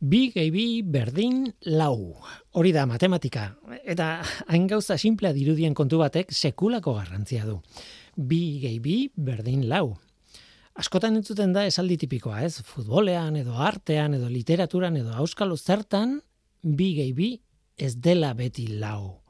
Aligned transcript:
Bi 0.00 0.30
gehi 0.32 0.80
berdin 0.80 1.42
lau. 1.76 2.16
Hori 2.56 2.72
da 2.72 2.86
matematika. 2.88 3.50
Eta 3.84 4.22
hain 4.48 4.64
gauza 4.66 4.96
simplea 4.96 5.34
dirudien 5.36 5.74
kontu 5.76 5.98
batek 6.00 6.32
sekulako 6.32 6.94
garrantzia 6.96 7.44
du. 7.44 7.58
Bi 8.16 8.60
gehi 8.62 8.78
bi 8.80 8.96
berdin 9.14 9.68
lau. 9.68 9.98
Askotan 10.80 11.20
entzuten 11.20 11.52
da 11.52 11.66
esaldi 11.68 11.98
tipikoa, 12.00 12.40
ez? 12.46 12.62
Futbolean 12.64 13.36
edo 13.36 13.58
artean 13.60 14.16
edo 14.16 14.30
literaturan 14.32 14.96
edo 14.96 15.12
auskalo 15.20 15.58
zertan 15.58 16.22
bi 16.62 16.94
gehi 16.96 17.12
bi 17.12 17.30
ez 17.76 17.98
dela 18.00 18.32
beti 18.32 18.70
lau. 18.80 19.20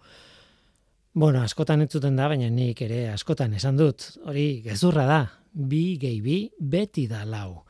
Bueno, 1.12 1.42
askotan 1.42 1.82
entzuten 1.82 2.14
da, 2.14 2.28
baina 2.30 2.46
nik 2.46 2.78
ere 2.86 3.08
askotan 3.10 3.58
esan 3.58 3.76
dut. 3.76 4.12
Hori 4.22 4.62
gezurra 4.62 5.06
da. 5.10 5.22
Bi 5.50 5.96
gehi 5.98 6.20
bi 6.22 6.44
beti 6.62 7.08
da 7.10 7.26
lau 7.26 7.64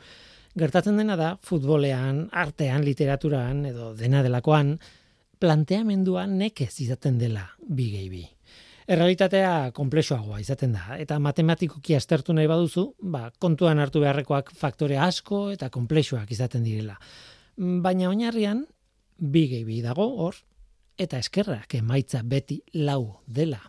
gertatzen 0.59 0.97
dena 0.99 1.17
da 1.17 1.35
futbolean, 1.47 2.29
artean, 2.33 2.85
literaturan 2.85 3.65
edo 3.71 3.93
dena 3.95 4.23
delakoan 4.27 4.77
planteamendua 5.41 6.27
nekez 6.27 6.75
izaten 6.85 7.19
dela 7.19 7.47
bi 7.69 7.91
gehi 7.93 8.11
bi. 8.13 8.25
Errealitatea 8.91 9.71
komplexuagoa 9.77 10.41
izaten 10.43 10.75
da 10.75 10.97
eta 10.99 11.21
matematikoki 11.23 11.95
aztertu 11.95 12.35
nahi 12.35 12.49
baduzu, 12.51 12.89
ba, 13.03 13.29
kontuan 13.39 13.79
hartu 13.79 14.03
beharrekoak 14.03 14.51
faktore 14.59 14.99
asko 14.99 15.49
eta 15.55 15.71
komplexuak 15.71 16.31
izaten 16.35 16.67
direla. 16.67 16.99
Baina 17.57 18.09
oinarrian 18.11 18.65
bi 19.21 19.47
gehi 19.53 19.65
bi 19.65 19.81
dago 19.85 20.09
hor 20.25 20.37
eta 21.01 21.21
eskerrak 21.23 21.77
emaitza 21.79 22.23
beti 22.27 22.61
lau 22.75 23.23
dela. 23.27 23.61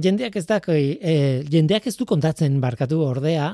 Jendeak 0.00 0.36
ez 0.38 0.46
da, 0.46 0.60
e, 0.70 1.42
jendeak 1.50 1.86
ez 1.86 1.96
du 1.98 2.06
kontatzen 2.06 2.60
barkatu 2.62 3.02
ordea, 3.02 3.52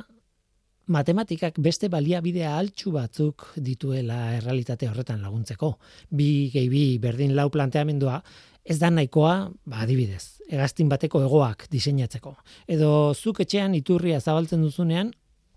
matematikak 0.93 1.59
beste 1.63 1.89
baliabidea 1.91 2.53
altxu 2.57 2.93
batzuk 2.95 3.49
dituela 3.57 4.37
errealitate 4.37 4.89
horretan 4.89 5.23
laguntzeko. 5.23 5.73
Bi 6.11 6.49
gehi 6.53 6.69
bi 6.71 6.85
berdin 7.03 7.35
lau 7.37 7.49
planteamendua 7.51 8.21
ez 8.67 8.79
da 8.79 8.91
nahikoa, 8.91 9.35
ba 9.67 9.85
adibidez, 9.85 10.41
egaztin 10.51 10.89
bateko 10.91 11.23
egoak 11.27 11.69
diseinatzeko. 11.71 12.35
Edo 12.67 12.91
zuk 13.15 13.41
etxean 13.45 13.75
iturria 13.79 14.21
zabaltzen 14.21 14.63
duzunean 14.63 15.13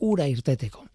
ura 0.05 0.27
irteteko. 0.29 0.85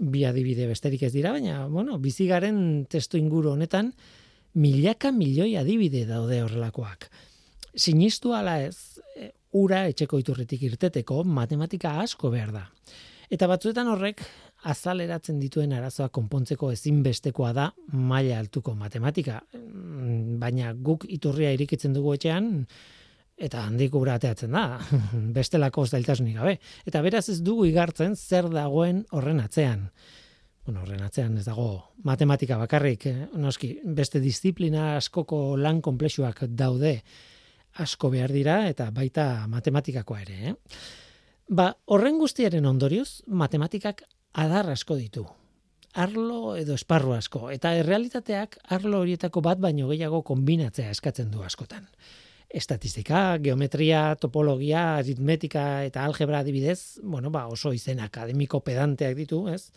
Bi 0.00 0.24
adibide 0.24 0.68
besterik 0.70 1.02
ez 1.04 1.12
dira, 1.12 1.34
baina, 1.34 1.66
bueno, 1.68 1.98
bizigaren 1.98 2.86
testu 2.90 3.18
inguru 3.18 3.52
honetan, 3.52 3.92
milaka 4.54 5.10
milioi 5.12 5.56
adibide 5.60 6.06
daude 6.08 6.40
horrelakoak. 6.42 7.10
Sinistu 7.76 8.32
ala 8.34 8.56
ez, 8.62 8.98
e, 9.14 9.30
ura 9.58 9.84
etxeko 9.90 10.18
iturretik 10.22 10.62
irteteko 10.70 11.22
matematika 11.24 11.98
asko 12.00 12.30
behar 12.32 12.54
da. 12.54 12.64
Eta 13.30 13.46
batzuetan 13.46 13.86
horrek 13.86 14.24
azaleratzen 14.70 15.38
dituen 15.38 15.70
arazoa 15.72 16.08
konpontzeko 16.10 16.72
ezinbestekoa 16.74 17.52
da 17.54 17.68
maila 17.94 18.40
altuko 18.42 18.74
matematika. 18.74 19.38
Mm, 19.54 20.38
baina 20.42 20.72
guk 20.74 21.06
iturria 21.08 21.52
irikitzen 21.54 21.94
dugu 21.94 22.16
etxean, 22.16 22.50
eta 23.40 23.62
handik 23.68 23.94
ura 23.94 24.16
ateatzen 24.18 24.56
da, 24.56 24.64
bestelako 25.36 25.86
zailtasunik 25.86 26.40
gabe. 26.40 26.56
Eta 26.90 27.02
beraz 27.06 27.28
ez 27.30 27.38
dugu 27.46 27.68
igartzen 27.70 28.16
zer 28.18 28.50
dagoen 28.52 29.04
horren 29.14 29.40
atzean. 29.44 29.86
Bueno, 30.66 30.82
horren 30.82 31.04
atzean 31.06 31.38
ez 31.38 31.46
dago 31.46 31.68
matematika 32.04 32.58
bakarrik, 32.58 33.06
eh? 33.06 33.28
noski, 33.38 33.76
beste 33.96 34.20
disiplina 34.20 34.96
askoko 34.96 35.54
lan 35.56 35.80
komplexuak 35.80 36.42
daude 36.50 36.98
asko 37.80 38.10
behar 38.10 38.34
dira, 38.34 38.64
eta 38.68 38.90
baita 38.90 39.46
matematikakoa 39.48 40.20
ere. 40.26 40.50
Eh? 40.50 40.56
Ba, 41.50 41.72
horren 41.90 42.20
guztiaren 42.20 42.66
ondorioz, 42.68 43.24
matematikak 43.26 44.04
adar 44.38 44.68
asko 44.70 44.94
ditu. 44.94 45.24
Arlo 45.98 46.54
edo 46.54 46.76
esparru 46.78 47.16
asko. 47.16 47.48
Eta 47.50 47.72
errealitateak 47.74 48.54
arlo 48.76 49.00
horietako 49.02 49.42
bat 49.42 49.58
baino 49.58 49.88
gehiago 49.90 50.20
kombinatzea 50.28 50.92
eskatzen 50.94 51.32
du 51.32 51.42
askotan. 51.42 51.88
Estatistika, 52.60 53.38
geometria, 53.42 54.14
topologia, 54.22 54.84
aritmetika 55.00 55.64
eta 55.88 56.04
algebra 56.06 56.44
adibidez, 56.44 57.00
bueno, 57.02 57.34
ba, 57.34 57.48
oso 57.50 57.74
izen 57.74 57.98
akademiko 57.98 58.62
pedanteak 58.62 59.18
ditu, 59.18 59.42
ez? 59.50 59.72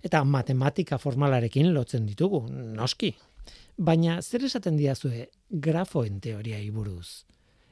Eta 0.00 0.24
matematika 0.24 0.96
formalarekin 0.96 1.74
lotzen 1.74 2.08
ditugu, 2.08 2.46
noski. 2.48 3.12
Baina 3.76 4.22
zer 4.22 4.48
esaten 4.48 4.80
diazue 4.80 5.28
grafoen 5.50 6.20
teoria 6.24 6.64
iburuz? 6.64 7.26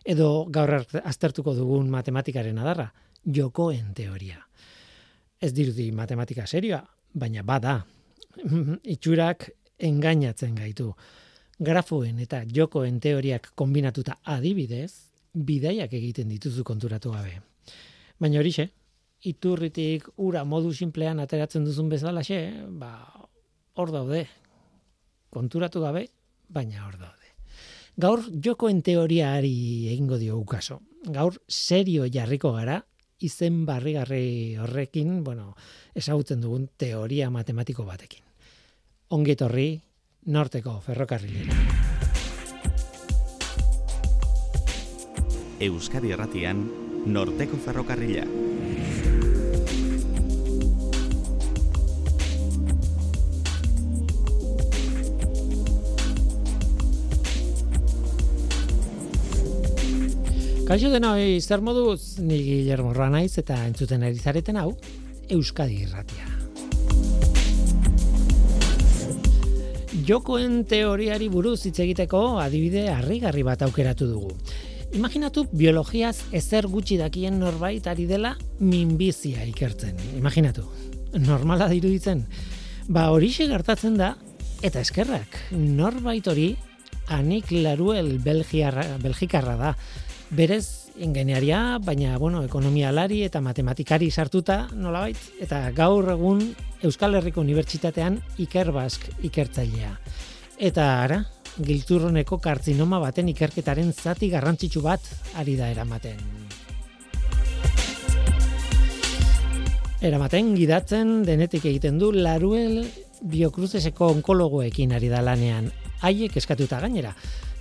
Edo 0.04 0.44
gaur 0.52 0.76
aztertuko 1.04 1.56
dugun 1.56 1.88
matematikaren 1.90 2.60
adarra? 2.60 2.90
Jokoen 3.26 3.92
teoria. 3.94 4.40
Ez 5.42 5.52
dirudi 5.52 5.90
matematika 5.92 6.46
serioa, 6.46 6.80
baina 7.14 7.42
bada. 7.42 7.80
Itxurak 8.94 9.50
engainatzen 9.78 10.54
gaitu. 10.56 10.92
Grafoen 11.58 12.20
eta 12.20 12.42
jokoen 12.44 13.00
teoriak 13.00 13.52
kombinatuta 13.56 14.18
adibidez, 14.24 14.92
bidaiak 15.32 15.92
egiten 15.92 16.28
dituzu 16.32 16.64
konturatu 16.64 17.12
gabe. 17.12 17.40
Baina 18.20 18.40
horixe, 18.40 18.70
iturritik 19.28 20.08
ura 20.16 20.44
modu 20.44 20.72
simplean 20.72 21.20
ateratzen 21.20 21.64
duzun 21.64 21.88
bezalaxe, 21.92 22.40
ba, 22.80 22.92
hor 23.76 23.92
daude. 23.92 24.26
Konturatu 25.32 25.82
gabe, 25.84 26.06
baina 26.48 26.86
hor 26.86 26.96
daude. 27.00 27.32
Gaur 27.96 28.22
jokoen 28.44 28.82
teoriari 28.84 29.88
egingo 29.92 30.18
dio 30.20 30.42
kaso. 30.44 30.82
Gaur 31.12 31.38
serio 31.48 32.04
jarriko 32.12 32.52
gara 32.52 32.82
izen 33.18 33.64
barrigarri 33.66 34.56
horrekin, 34.60 35.22
bueno, 35.24 35.54
ezagutzen 35.94 36.40
dugun 36.40 36.68
teoria 36.76 37.30
matematiko 37.30 37.84
batekin. 37.84 38.24
Ongetorri 39.10 39.80
norteko 40.26 40.80
ferrokarrilera. 40.80 41.54
Euskadi 45.60 46.12
Erratian, 46.12 46.66
norteko 47.06 47.56
ferrokarrila. 47.56 48.26
Kaixo 60.66 60.88
dena 60.90 61.12
hoi, 61.14 61.38
zer 61.38 61.60
moduz, 61.62 62.18
ni 62.18 62.40
Guillermo 62.42 62.90
Ranaiz 62.90 63.36
eta 63.38 63.54
entzuten 63.68 64.02
ari 64.02 64.18
zareten 64.18 64.56
hau, 64.58 64.72
Euskadi 65.30 65.76
irratia. 65.84 66.26
Jokoen 70.08 70.64
teoriari 70.66 71.28
buruz 71.30 71.60
hitz 71.68 71.78
egiteko 71.84 72.40
adibide 72.42 72.88
harrigarri 72.90 73.44
bat 73.46 73.62
aukeratu 73.62 74.08
dugu. 74.10 74.32
Imaginatu 74.98 75.44
biologiaz 75.52 76.24
ezer 76.34 76.66
gutxi 76.72 76.98
dakien 76.98 77.38
norbait 77.38 77.86
ari 77.86 78.08
dela 78.10 78.34
minbizia 78.58 79.46
ikertzen. 79.46 79.94
Imaginatu. 80.18 80.64
Normala 81.14 81.68
diruditzen. 81.70 82.24
Ba 82.88 83.12
horixe 83.14 83.46
gertatzen 83.46 83.94
da 84.02 84.16
eta 84.66 84.82
eskerrak. 84.82 85.38
Norbait 85.54 86.26
hori 86.26 86.56
Anik 87.06 87.52
Laruel 87.54 88.16
Belgikarra 88.18 89.56
da 89.62 89.76
berez 90.30 90.90
ingeniaria, 90.96 91.78
baina 91.78 92.16
bueno, 92.18 92.42
ekonomia 92.44 92.90
lari 92.92 93.22
eta 93.26 93.40
matematikari 93.40 94.10
sartuta 94.10 94.66
nolabait, 94.74 95.18
eta 95.40 95.70
gaur 95.76 96.10
egun 96.14 96.42
Euskal 96.82 97.14
Herriko 97.18 97.40
Unibertsitatean 97.40 98.18
Ikerbask 98.42 99.06
ikertzailea. 99.28 99.92
Eta 100.58 100.86
ara, 101.02 101.20
gilturroneko 101.56 102.38
kartzinoma 102.42 102.98
baten 103.00 103.28
ikerketaren 103.32 103.92
zati 103.92 104.28
garrantzitsu 104.32 104.82
bat 104.84 105.04
ari 105.36 105.56
da 105.56 105.70
eramaten. 105.72 106.20
Eramaten 110.04 110.54
gidatzen 110.54 111.22
denetik 111.24 111.64
egiten 111.64 111.98
du 111.98 112.12
Laruel 112.12 112.84
biokruzeseko 113.22 114.10
onkologoekin 114.18 114.92
ari 114.92 115.08
da 115.08 115.22
lanean. 115.24 115.70
Haiek 116.04 116.36
eskatuta 116.36 116.78
gainera 116.82 117.14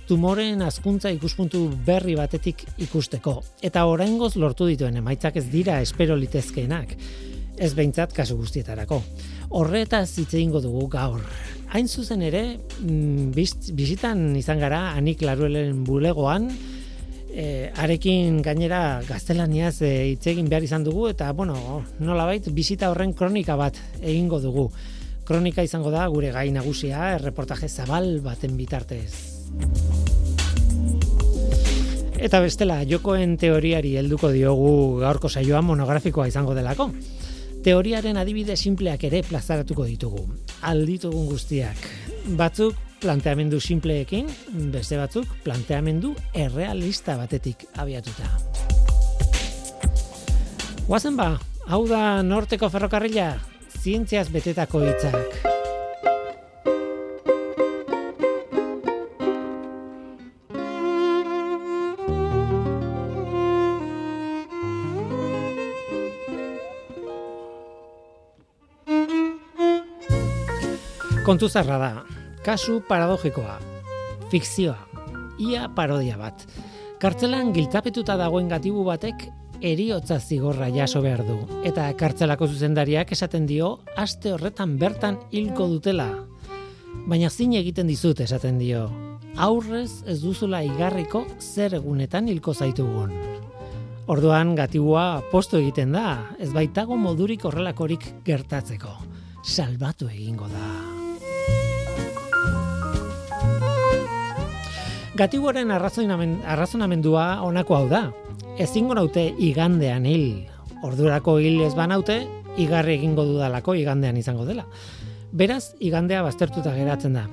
tumoren 0.06 0.62
azkuntza 0.62 1.10
ikuspuntu 1.10 1.66
berri 1.86 2.14
batetik 2.14 2.62
ikusteko. 2.86 3.40
Eta 3.66 3.84
oraingoz 3.90 4.36
lortu 4.38 4.68
dituen 4.70 4.96
emaitzak 5.02 5.40
ez 5.40 5.46
dira 5.50 5.80
espero 5.82 6.16
litezkeenak. 6.16 6.94
Ez 7.58 7.72
behintzat 7.74 8.12
kasu 8.14 8.36
guztietarako. 8.38 9.00
Horretaz 9.58 10.08
hitz 10.20 10.32
egingo 10.34 10.60
dugu 10.62 10.86
gaur. 10.92 11.22
Hain 11.74 11.88
zuzen 11.88 12.22
ere, 12.22 12.58
mm, 12.80 13.32
bizitan 13.74 14.36
izan 14.36 14.60
gara 14.62 14.92
Anik 14.94 15.22
Laruelen 15.26 15.82
bulegoan, 15.84 16.50
e, 17.36 17.70
arekin 17.76 18.40
gainera 18.42 19.02
gaztelaniaz 19.08 19.80
e, 19.82 20.16
egin 20.16 20.48
behar 20.48 20.62
izan 20.62 20.84
dugu, 20.84 21.08
eta 21.08 21.32
bueno, 21.32 21.82
nolabait, 21.98 22.46
bizita 22.54 22.90
horren 22.90 23.12
kronika 23.12 23.56
bat 23.56 23.80
egingo 24.00 24.40
dugu. 24.40 24.70
Kronika 25.26 25.64
izango 25.66 25.90
da 25.90 26.06
gure 26.06 26.30
gai 26.30 26.52
nagusia, 26.54 27.16
erreportaje 27.16 27.68
zabal 27.68 28.20
baten 28.22 28.56
bitartez. 28.56 29.35
Eta 32.16 32.40
bestela, 32.40 32.80
jokoen 32.88 33.36
teoriari 33.38 33.92
helduko 34.00 34.32
diogu 34.32 34.98
gaurko 35.02 35.28
saioa 35.28 35.60
monografikoa 35.62 36.26
izango 36.30 36.56
delako. 36.56 36.88
Teoriaren 37.66 38.16
adibide 38.16 38.56
simpleak 38.56 39.04
ere 39.04 39.22
plazaratuko 39.26 39.84
ditugu. 39.84 40.24
Alditugun 40.62 41.28
guztiak. 41.30 41.88
batzuk 42.38 42.74
planteamendu 43.00 43.60
simpleekin, 43.60 44.26
beste 44.72 44.96
batzuk 44.98 45.28
planteamendu 45.44 46.14
errealista 46.34 47.16
batetik 47.16 47.66
abiatuta. 47.76 48.30
Guazen 50.86 51.16
ba, 51.18 51.36
hau 51.66 51.84
da 51.86 52.22
norteko 52.22 52.70
ferrokarrila, 52.70 53.36
zientziaz 53.82 54.28
betetako 54.30 54.82
hitzak. 54.86 55.55
Kontu 71.26 71.48
zarra 71.50 71.74
da, 71.80 71.88
kasu 72.46 72.76
paradogikoa, 72.86 73.56
fikzioa, 74.30 74.76
ia 75.42 75.64
parodia 75.74 76.14
bat. 76.20 76.44
Kartzelan 77.02 77.50
giltapetuta 77.50 78.14
dagoen 78.20 78.46
gatibu 78.46 78.84
batek 78.86 79.24
eriotza 79.58 80.20
zigorra 80.20 80.70
jaso 80.70 81.02
behar 81.02 81.24
du. 81.26 81.40
Eta 81.66 81.88
kartzelako 81.98 82.46
zuzendariak 82.46 83.10
esaten 83.18 83.50
dio, 83.50 83.72
aste 83.98 84.36
horretan 84.36 84.78
bertan 84.78 85.18
hilko 85.34 85.66
dutela. 85.74 86.06
Baina 87.10 87.26
zin 87.26 87.58
egiten 87.58 87.90
dizut 87.90 88.22
esaten 88.22 88.62
dio, 88.62 88.86
aurrez 89.34 90.04
ez 90.06 90.20
duzula 90.22 90.62
igarriko 90.62 91.26
zer 91.40 91.74
egunetan 91.82 92.30
hilko 92.30 92.54
zaitugun. 92.54 93.10
Orduan 94.06 94.54
gatibua 94.54 95.24
posto 95.34 95.58
egiten 95.58 95.98
da, 95.98 96.20
ez 96.38 96.52
baitago 96.54 96.94
modurik 96.94 97.50
horrelakorik 97.50 98.12
gertatzeko. 98.22 99.00
Salbatu 99.42 100.06
egingo 100.06 100.46
da. 100.54 100.85
Gatiboren 105.16 105.70
arrazonamendua 105.72 107.22
honako 107.40 107.76
hau 107.76 107.86
da. 107.88 108.00
Ezingo 108.60 108.92
naute 108.98 109.22
igandean 109.40 110.04
hil. 110.04 110.44
Ordurako 110.84 111.38
hil 111.40 111.62
ez 111.64 111.72
banaute, 111.78 112.18
igarri 112.60 112.98
egingo 112.98 113.24
dudalako 113.24 113.72
igandean 113.80 114.18
izango 114.20 114.44
dela. 114.44 114.66
Beraz, 115.32 115.72
igandea 115.80 116.20
baztertuta 116.26 116.74
geratzen 116.76 117.16
da. 117.16 117.24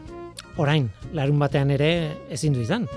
Orain, 0.63 0.87
larun 1.11 1.43
batean 1.43 1.75
ere 1.75 1.91
ezin 2.31 2.55
du 2.55 2.63
izan. 2.63 2.87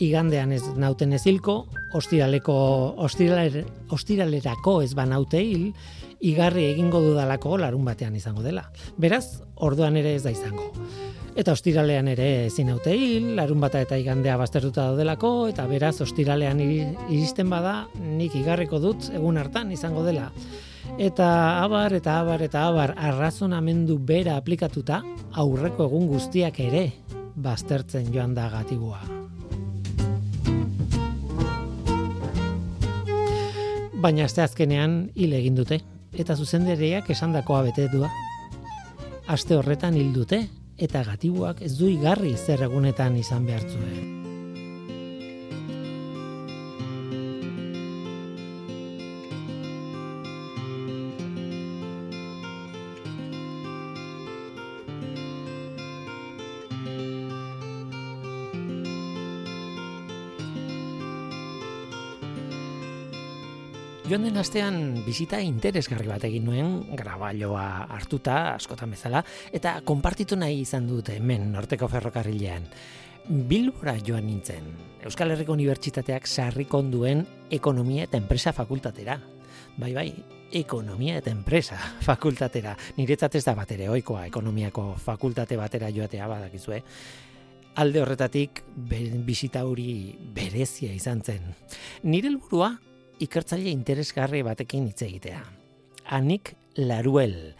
Igandean 0.00 0.56
ez 0.56 0.62
nauten 0.72 1.12
ez 1.12 1.26
hilko, 1.28 1.66
ostiraleko, 1.92 2.56
ostiraler, 3.04 3.66
ostiralerako 3.92 4.80
ez 4.86 4.94
banaute 4.96 5.44
hil, 5.44 5.74
igarri 6.24 6.70
egingo 6.72 7.04
dudalako 7.04 7.58
larun 7.60 7.84
batean 7.84 8.16
izango 8.16 8.46
dela. 8.46 8.70
Beraz, 8.96 9.42
orduan 9.56 10.00
ere 10.00 10.16
ez 10.16 10.22
da 10.24 10.32
izango. 10.32 10.72
Eta 11.34 11.50
ostiralean 11.50 12.06
ere 12.12 12.46
ezin 12.46 12.68
haute 12.70 12.92
hil, 12.94 13.32
larun 13.34 13.58
bata 13.58 13.80
eta 13.82 13.96
igandea 13.98 14.36
baztertuta 14.38 14.84
daudelako, 14.92 15.48
eta 15.50 15.64
beraz 15.66 15.96
ostiralean 16.04 16.60
iristen 16.62 17.50
bada, 17.50 17.88
nik 17.98 18.36
igarriko 18.38 18.78
dut 18.78 19.08
egun 19.10 19.40
hartan 19.42 19.72
izango 19.74 20.04
dela. 20.06 20.28
Eta 20.94 21.26
abar 21.64 21.96
eta 21.98 22.20
abar 22.20 22.46
eta 22.46 22.68
abar 22.68 22.94
arrazonamendu 23.10 23.98
bera 23.98 24.38
aplikatuta, 24.38 25.02
aurreko 25.32 25.88
egun 25.90 26.06
guztiak 26.12 26.62
ere 26.62 26.86
baztertzen 27.34 28.14
joan 28.14 28.38
da 28.38 28.46
gatibua. 28.54 29.02
Baina 34.04 34.28
azte 34.28 34.44
azkenean 34.44 35.00
hil 35.16 35.34
egin 35.34 35.58
dute, 35.58 35.82
eta 36.14 36.36
zuzenderiak 36.38 37.10
esandakoa 37.10 37.64
bete 37.72 37.90
dua. 37.90 38.12
Aste 39.26 39.56
horretan 39.58 39.96
hil 39.98 40.12
dute, 40.14 40.44
eta 40.78 41.04
gatibuak 41.06 41.62
ez 41.62 41.76
du 41.78 41.88
igarri 41.90 42.34
zer 42.36 42.66
egunetan 42.68 43.16
izan 43.20 43.46
behartzuen. 43.46 44.13
Joan 64.14 64.28
den 64.28 64.36
astean 64.38 64.76
bizita 65.02 65.40
interesgarri 65.42 66.06
bat 66.06 66.22
egin 66.22 66.44
nuen, 66.46 66.68
grabailoa 66.94 67.64
hartuta, 67.96 68.52
askotan 68.52 68.92
bezala, 68.94 69.24
eta 69.50 69.72
konpartitu 69.82 70.38
nahi 70.38 70.60
izan 70.62 70.86
dut 70.86 71.10
hemen 71.10 71.48
norteko 71.50 71.88
ferrokarrilean. 71.90 72.68
Bilbora 73.50 73.96
joan 73.98 74.28
nintzen, 74.28 74.70
Euskal 75.02 75.34
Herriko 75.34 75.56
Unibertsitateak 75.58 76.30
sarrik 76.30 76.78
onduen 76.78 77.26
ekonomia 77.58 78.06
eta 78.06 78.22
enpresa 78.22 78.54
fakultatera. 78.54 79.18
Bai, 79.82 79.90
bai, 79.98 80.06
ekonomia 80.62 81.18
eta 81.18 81.34
enpresa 81.34 81.82
fakultatera. 82.12 82.78
Niretzat 82.94 83.34
ez 83.34 83.44
da 83.50 83.58
bat 83.58 83.74
ere, 83.74 83.90
oikoa, 83.98 84.28
ekonomiako 84.30 84.92
fakultate 85.10 85.58
batera 85.58 85.90
joatea 85.90 86.30
badakizue. 86.30 86.84
Alde 87.82 88.06
horretatik, 88.06 88.62
bizita 89.26 89.66
hori 89.66 90.14
berezia 90.38 90.94
izan 90.94 91.26
zen. 91.26 91.54
Nire 92.06 92.30
helburua 92.30 92.76
ikertzaile 93.24 93.72
interesgarri 93.72 94.42
batekin 94.44 94.88
hitz 94.90 95.02
egitea. 95.06 95.40
Anik 96.16 96.52
Laruel, 96.76 97.54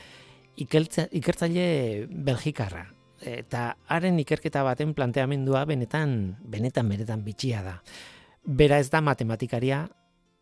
ikertzaile 0.60 1.66
belgikarra, 2.08 2.84
eta 3.24 3.70
haren 3.94 4.18
ikerketa 4.20 4.64
baten 4.66 4.92
planteamendua 4.94 5.64
benetan, 5.68 6.34
benetan, 6.50 6.90
benetan 6.90 7.24
bitxia 7.24 7.62
da. 7.64 7.78
Bera 8.44 8.78
ez 8.82 8.90
da 8.92 9.00
matematikaria, 9.00 9.84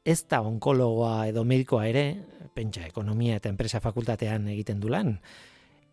ez 0.04 0.22
da 0.26 0.42
onkologoa 0.42 1.28
edo 1.30 1.44
medikoa 1.46 1.86
ere, 1.86 2.06
pentsa 2.54 2.82
ekonomia 2.88 3.38
eta 3.38 3.52
enpresa 3.52 3.80
fakultatean 3.80 4.48
egiten 4.52 4.80
du 4.82 4.90
lan, 4.92 5.14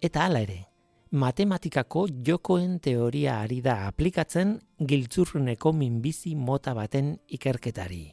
eta 0.01 0.25
hala 0.25 0.41
ere, 0.47 0.63
matematikako 1.11 2.07
jokoen 2.25 2.79
teoria 2.85 3.39
ari 3.43 3.61
da 3.65 3.85
aplikatzen 3.87 4.57
giltzurruneko 4.79 5.73
minbizi 5.73 6.35
mota 6.37 6.75
baten 6.77 7.15
ikerketari 7.37 8.03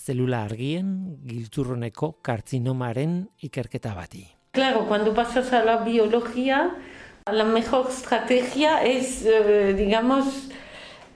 zelula 0.00 0.44
argien 0.44 1.18
giltzurroneko 1.28 2.12
kartzinomaren 2.22 3.28
ikerketa 3.46 3.94
bati. 3.94 4.26
Claro, 4.52 4.86
cuando 4.88 5.14
pasas 5.14 5.52
a 5.52 5.64
la 5.64 5.78
biología, 5.84 6.74
la 7.30 7.44
mejor 7.44 7.88
estrategia 7.90 8.82
es, 8.82 9.24
eh, 9.24 9.74
digamos, 9.76 10.48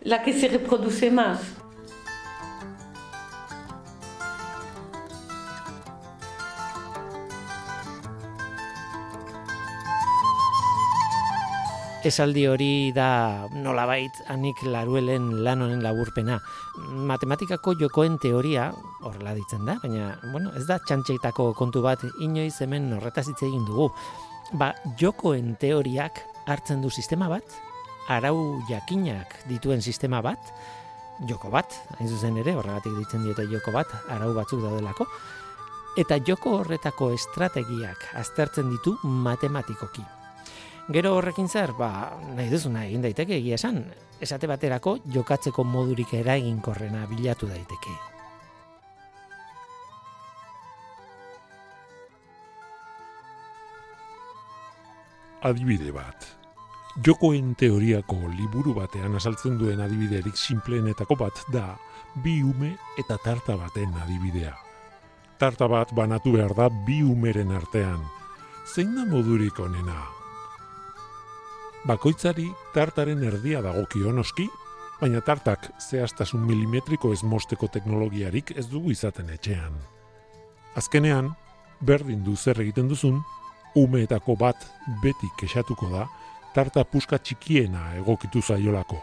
la 0.03 0.23
que 0.23 0.33
se 0.33 0.49
reproduce 0.49 1.11
más. 1.11 1.41
Esaldi 12.05 12.43
hori 12.45 12.93
da 12.93 13.49
nolabait 13.49 14.19
anik 14.29 14.59
laruelen 14.69 15.31
lan 15.45 15.63
honen 15.65 15.81
laburpena. 15.81 16.37
Matematikako 17.09 17.73
jokoen 17.81 18.19
teoria 18.21 18.67
horrela 19.01 19.33
ditzen 19.33 19.63
da, 19.65 19.79
baina 19.81 20.11
bueno, 20.29 20.51
ez 20.53 20.67
da 20.69 20.77
txantxeitako 20.85 21.55
kontu 21.57 21.81
bat 21.85 22.03
inoiz 22.21 22.59
hemen 22.61 22.91
horretaz 22.93 23.25
hitz 23.31 23.41
egin 23.47 23.65
dugu. 23.65 23.87
Ba, 24.61 24.75
jokoen 25.01 25.55
teoriak 25.57 26.21
hartzen 26.45 26.83
du 26.85 26.91
sistema 26.93 27.31
bat, 27.33 27.57
arau 28.13 28.61
jakinak 28.69 29.33
dituen 29.49 29.81
sistema 29.81 30.21
bat, 30.21 30.53
joko 31.31 31.49
bat, 31.55 31.73
hain 31.97 32.11
zuzen 32.11 32.37
ere, 32.43 32.53
horregatik 32.59 32.99
ditzen 32.99 33.25
diote 33.25 33.47
joko 33.49 33.73
bat, 33.73 33.95
arau 34.13 34.35
batzuk 34.37 34.61
daudelako, 34.61 35.09
eta 36.05 36.21
joko 36.21 36.59
horretako 36.59 37.15
estrategiak 37.17 38.11
aztertzen 38.21 38.69
ditu 38.77 38.99
matematikoki. 39.03 40.05
Gero 40.93 41.15
horrekin 41.17 41.47
zer, 41.49 41.71
ba, 41.73 42.13
nahi 42.37 42.51
duzuna 42.53 42.83
egin 42.85 43.01
daiteke 43.01 43.39
egia 43.39 43.57
esan, 43.57 43.79
esate 44.21 44.45
baterako 44.51 44.99
jokatzeko 45.15 45.63
modurik 45.65 46.11
eraginkorrena 46.19 47.07
bilatu 47.09 47.49
daiteke. 47.49 47.95
Adibide 55.49 55.93
bat. 55.93 56.27
Jokoen 57.05 57.55
teoriako 57.57 58.19
liburu 58.37 58.75
batean 58.77 59.17
azaltzen 59.17 59.57
duen 59.61 59.81
adibiderik 59.81 60.37
simpleenetako 60.37 61.17
bat 61.21 61.41
da 61.53 61.65
bi 62.25 62.43
ume 62.45 62.75
eta 63.01 63.17
tarta 63.25 63.57
baten 63.57 63.97
adibidea. 64.05 64.53
Tarta 65.41 65.69
bat 65.69 65.97
banatu 65.97 66.37
behar 66.37 66.55
da 66.57 66.69
bi 66.69 67.01
umeren 67.03 67.57
artean. 67.57 68.05
Zein 68.69 68.95
da 68.97 69.09
modurik 69.09 69.59
onena? 69.61 70.14
Bakoitzari 71.85 72.47
tartaren 72.73 73.21
erdia 73.29 73.61
dagokio 73.61 74.13
noski, 74.17 74.47
baina 75.03 75.21
tartak 75.21 75.67
zehaztasun 75.77 76.41
milimetriko 76.49 77.11
ez 77.13 77.21
mosteko 77.29 77.69
teknologiarik 77.69 78.55
ez 78.57 78.65
dugu 78.71 78.95
izaten 78.95 79.29
etxean. 79.35 79.77
Azkenean, 80.81 81.29
berdin 81.85 82.25
du 82.25 82.37
zer 82.37 82.63
egiten 82.65 82.89
duzun, 82.89 83.21
umeetako 83.77 84.39
bat 84.41 84.65
beti 85.03 85.29
kexatuko 85.37 85.91
da, 85.93 86.09
tarta 86.57 86.87
puska 86.89 87.21
txikiena 87.21 87.91
egokitu 88.01 88.41
zaiolako. 88.41 89.03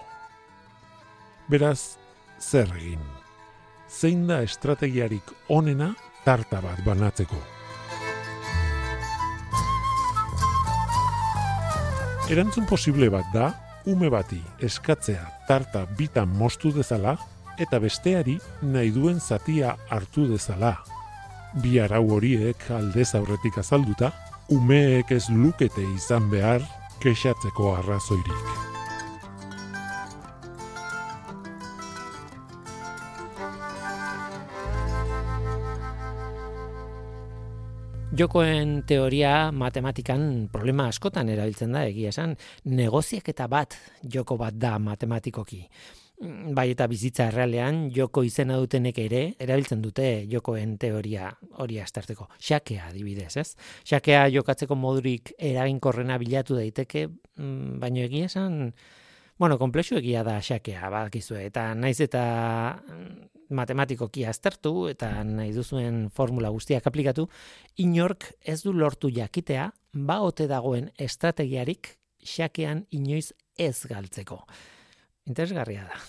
Beraz, 1.53 1.97
zer 2.41 2.71
egin? 2.81 3.05
Zein 3.91 4.25
da 4.25 4.41
estrategiarik 4.41 5.35
onena 5.53 5.93
tarta 6.25 6.65
bat 6.65 6.81
banatzeko? 6.88 7.61
Erantzun 12.30 12.66
posible 12.70 13.10
bat 13.10 13.25
da, 13.34 13.51
ume 13.90 14.10
bati 14.13 14.40
eskatzea 14.62 15.24
tarta 15.48 15.86
bitan 15.98 16.30
mostu 16.38 16.72
dezala 16.72 17.16
eta 17.60 17.80
besteari 17.82 18.38
nahi 18.62 18.92
duen 18.94 19.20
zatia 19.20 19.75
hartu 19.90 20.28
dezala. 20.30 20.75
Bi 21.62 21.80
arau 21.82 22.06
horiek 22.16 22.70
aldez 22.72 23.10
aurretik 23.18 23.58
azalduta, 23.58 24.13
umeek 24.50 25.12
ez 25.12 25.25
lukete 25.30 25.84
izan 25.96 26.30
behar 26.32 26.62
kexatzeko 27.01 27.75
arrazoirik. 27.82 28.71
Jokoen 38.22 38.84
teoria 38.86 39.50
matematikan 39.50 40.46
problema 40.54 40.86
askotan 40.92 41.30
erabiltzen 41.34 41.72
da, 41.74 41.88
egia 41.90 42.12
esan, 42.12 42.36
negoziak 42.70 43.32
eta 43.32 43.48
bat 43.50 43.74
joko 44.13 44.36
bat 44.38 44.60
da 44.62 44.75
matematikoki. 44.78 45.62
Mm, 46.22 46.51
bai 46.54 46.68
eta 46.75 46.86
bizitza 46.92 47.32
errealean, 47.32 47.88
joko 47.96 48.22
izena 48.28 48.60
dutenek 48.62 49.00
ere, 49.01 49.24
erabiltzen 49.42 49.82
dute 49.82 50.06
jokoen 50.30 50.75
teoria 50.78 51.32
hori 51.63 51.82
astarteko. 51.82 52.28
Xakea 52.38 52.92
adibidez, 52.92 53.32
ez? 53.42 53.48
Xakea 53.90 54.28
jokatzeko 54.36 54.78
modurik 54.78 55.34
eraginkorrena 55.40 56.20
bilatu 56.22 56.60
daiteke, 56.60 57.08
mm, 57.40 57.80
baino 57.82 58.06
egia 58.06 58.30
esan, 58.30 58.68
bueno, 59.40 59.58
komplexu 59.58 59.98
egia 59.98 60.22
da 60.28 60.38
xakea, 60.46 60.94
badakizue, 60.94 61.48
eta 61.50 61.72
naiz 61.74 61.98
eta 62.06 62.28
matematikoki 63.51 64.25
aztertu 64.25 64.88
eta 64.91 65.12
nahi 65.27 65.53
duzuen 65.55 66.08
formula 66.13 66.50
guztiak 66.53 66.88
aplikatu, 66.88 67.27
inork 67.84 68.31
ez 68.41 68.62
du 68.63 68.74
lortu 68.74 69.12
jakitea, 69.13 69.70
ba 69.93 70.22
ote 70.25 70.48
dagoen 70.48 70.89
estrategiarik 70.98 71.96
xakean 72.22 72.86
inoiz 72.91 73.31
ez 73.58 73.86
galtzeko. 73.89 74.41
Interesgarria 75.29 75.86
da. 75.89 76.00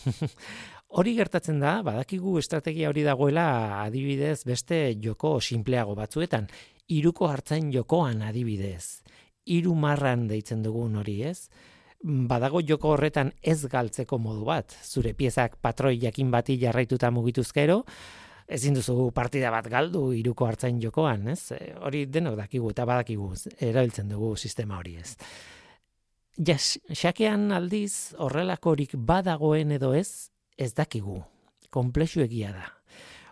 hori 0.99 1.14
gertatzen 1.16 1.61
da, 1.61 1.80
badakigu 1.84 2.38
estrategia 2.40 2.90
hori 2.90 3.04
dagoela 3.06 3.46
adibidez 3.82 4.42
beste 4.49 4.84
joko 5.02 5.38
simpleago 5.40 5.96
batzuetan, 5.99 6.49
iruko 6.92 7.28
hartzain 7.28 7.70
jokoan 7.72 8.22
adibidez. 8.26 9.02
Iru 9.46 9.75
marran 9.75 10.28
deitzen 10.30 10.62
dugun 10.62 10.96
hori 11.00 11.22
ez, 11.26 11.49
badago 12.02 12.61
joko 12.66 12.92
horretan 12.97 13.32
ez 13.42 13.64
galtzeko 13.71 14.18
modu 14.18 14.44
bat. 14.44 14.75
Zure 14.85 15.14
piezak 15.14 15.56
patroi 15.62 15.99
jakin 16.02 16.30
bati 16.30 16.59
jarraituta 16.61 17.11
mugituzkero, 17.11 17.82
ezin 18.49 18.75
duzu 18.75 19.11
partida 19.14 19.50
bat 19.54 19.68
galdu 19.71 20.11
iruko 20.16 20.47
hartzain 20.47 20.80
jokoan, 20.82 21.28
ez? 21.32 21.52
E, 21.54 21.73
hori 21.80 22.04
denok 22.06 22.37
dakigu 22.42 22.71
eta 22.75 22.87
badakigu 22.88 23.32
erabiltzen 23.61 24.09
dugu 24.11 24.35
sistema 24.37 24.78
hori, 24.78 24.97
ez? 24.97 25.16
Ja, 26.38 26.56
xakean 26.56 27.50
aldiz 27.52 28.14
horrelakorik 28.18 28.97
badagoen 28.97 29.73
edo 29.76 29.92
ez, 29.94 30.30
ez 30.56 30.73
dakigu. 30.75 31.21
Komplexu 31.73 32.23
egia 32.25 32.52
da. 32.52 32.66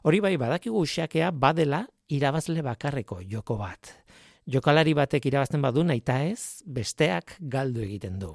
Hori 0.05 0.21
bai 0.25 0.37
badakigu 0.41 0.85
xakea 0.87 1.31
badela 1.31 1.85
irabazle 2.09 2.63
bakarreko 2.65 3.21
joko 3.29 3.59
bat 3.61 3.97
jokalari 4.47 4.95
batek 4.95 5.27
irabazten 5.31 5.63
badu 5.63 5.85
naita 5.85 6.21
ez, 6.25 6.63
besteak 6.67 7.37
galdu 7.41 7.83
egiten 7.85 8.19
du. 8.19 8.35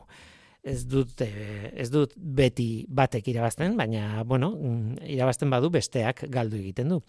Ez 0.66 0.82
dut, 0.90 1.22
eh, 1.22 1.72
ez 1.78 1.92
dut 1.94 2.14
beti 2.18 2.86
batek 2.90 3.28
irabazten, 3.30 3.76
baina, 3.78 4.24
bueno, 4.24 4.52
mm, 4.52 5.06
irabazten 5.14 5.50
badu 5.50 5.70
besteak 5.70 6.26
galdu 6.30 6.58
egiten 6.58 6.90
du. 6.90 7.02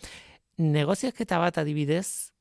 Negoziak 0.59 1.21
eta 1.21 1.39
bat 1.39 1.59
adibidez, 1.59 2.33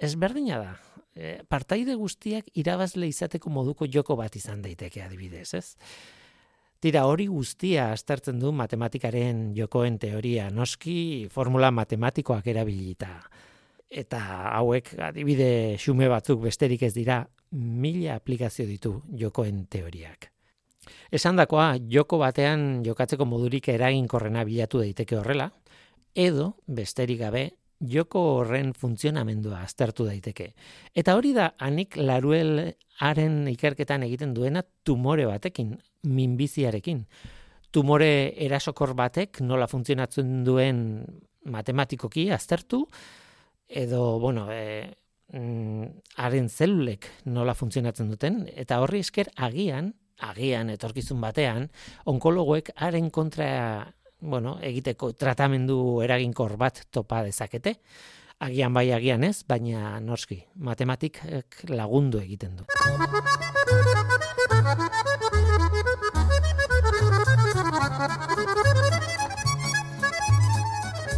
ez 0.00 0.14
berdina 0.16 0.58
da. 0.58 0.74
E, 1.14 1.42
partaide 1.48 1.94
guztiak 1.94 2.46
irabazle 2.56 3.06
izateko 3.06 3.50
moduko 3.50 3.86
joko 3.86 4.16
bat 4.16 4.36
izan 4.36 4.62
daiteke 4.62 5.02
adibidez, 5.02 5.54
ez? 5.54 5.76
Tira 6.80 7.04
hori 7.06 7.26
guztia 7.28 7.92
astartzen 7.92 8.40
du 8.40 8.50
matematikaren 8.52 9.52
jokoen 9.54 9.98
teoria, 9.98 10.48
noski 10.50 11.28
formula 11.30 11.70
matematikoak 11.70 12.46
erabilita 12.46 13.20
eta 13.92 14.20
hauek 14.56 14.94
adibide 14.98 15.76
xume 15.78 16.08
batzuk 16.08 16.40
besterik 16.46 16.82
ez 16.88 16.94
dira 16.96 17.22
mila 17.52 18.16
aplikazio 18.16 18.66
ditu 18.66 19.02
jokoen 19.20 19.66
teoriak. 19.70 20.30
Esan 21.12 21.36
dakoa, 21.36 21.76
joko 21.92 22.18
batean 22.18 22.82
jokatzeko 22.86 23.26
modurik 23.28 23.68
eraginkorrena 23.68 24.44
bilatu 24.48 24.80
daiteke 24.80 25.18
horrela, 25.20 25.50
edo 26.14 26.54
besterik 26.66 27.20
gabe 27.20 27.50
joko 27.82 28.22
horren 28.38 28.72
funtzionamendua 28.78 29.62
aztertu 29.66 30.06
daiteke. 30.06 30.52
Eta 30.94 31.16
hori 31.18 31.32
da 31.36 31.52
anik 31.58 31.96
laruel 31.98 32.72
haren 33.02 33.46
ikerketan 33.50 34.06
egiten 34.06 34.34
duena 34.34 34.62
tumore 34.84 35.26
batekin, 35.26 35.74
minbiziarekin. 36.06 37.04
Tumore 37.72 38.12
erasokor 38.46 38.94
batek 38.94 39.40
nola 39.40 39.66
funtzionatzen 39.66 40.42
duen 40.44 40.82
matematikoki 41.44 42.28
aztertu, 42.30 42.84
edo, 43.72 44.18
bueno, 44.20 44.46
e, 44.52 44.92
haren 46.16 46.48
zelulek 46.48 47.08
nola 47.24 47.54
funtzionatzen 47.56 48.10
duten, 48.12 48.44
eta 48.52 48.80
horri 48.84 49.00
esker 49.00 49.30
agian, 49.36 49.94
agian 50.22 50.70
etorkizun 50.70 51.20
batean, 51.24 51.70
onkologoek 52.12 52.70
haren 52.76 53.10
kontra 53.10 53.92
bueno, 54.22 54.58
egiteko 54.62 55.12
tratamendu 55.18 56.00
eraginkor 56.04 56.56
bat 56.56 56.84
topa 56.94 57.22
dezakete. 57.26 57.76
Agian 58.42 58.74
bai 58.74 58.90
agian 58.94 59.24
ez, 59.24 59.42
baina 59.46 59.98
norski, 60.02 60.40
matematik 60.54 61.20
lagundu 61.70 62.18
egiten 62.22 62.56
du. 62.58 62.66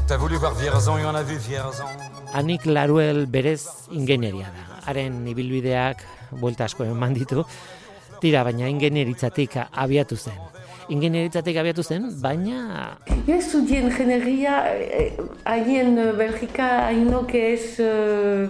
T'as 0.06 0.18
voulu 0.18 0.36
voir 0.36 0.54
Vierzon, 0.54 1.00
y 1.00 1.04
on 1.04 1.16
a 1.16 1.22
Vierzon. 1.22 1.86
Anik 2.34 2.66
Laruel 2.66 3.26
berez 3.26 3.88
ingenieria 3.90 4.50
da. 4.52 4.80
Haren 4.84 5.26
ibilbideak 5.26 6.02
buelta 6.42 6.66
asko 6.68 6.84
eman 6.84 7.14
ditu. 7.16 7.44
Tira, 8.20 8.42
baina 8.44 8.68
ingenieritzatik 8.68 9.56
abiatu 9.72 10.16
zen. 10.16 10.36
Ingenieritzatik 10.92 11.56
abiatu 11.56 11.82
zen, 11.82 12.08
baina... 12.20 12.98
Yo 13.26 13.34
estudié 13.34 13.80
ingeniería 13.80 14.64
ahí 15.44 15.78
en 15.78 15.96
Bélgica, 16.16 16.86
ahí 16.86 17.00
no 17.00 17.26
que 17.26 17.54
es 17.54 17.78
uh, 17.80 18.48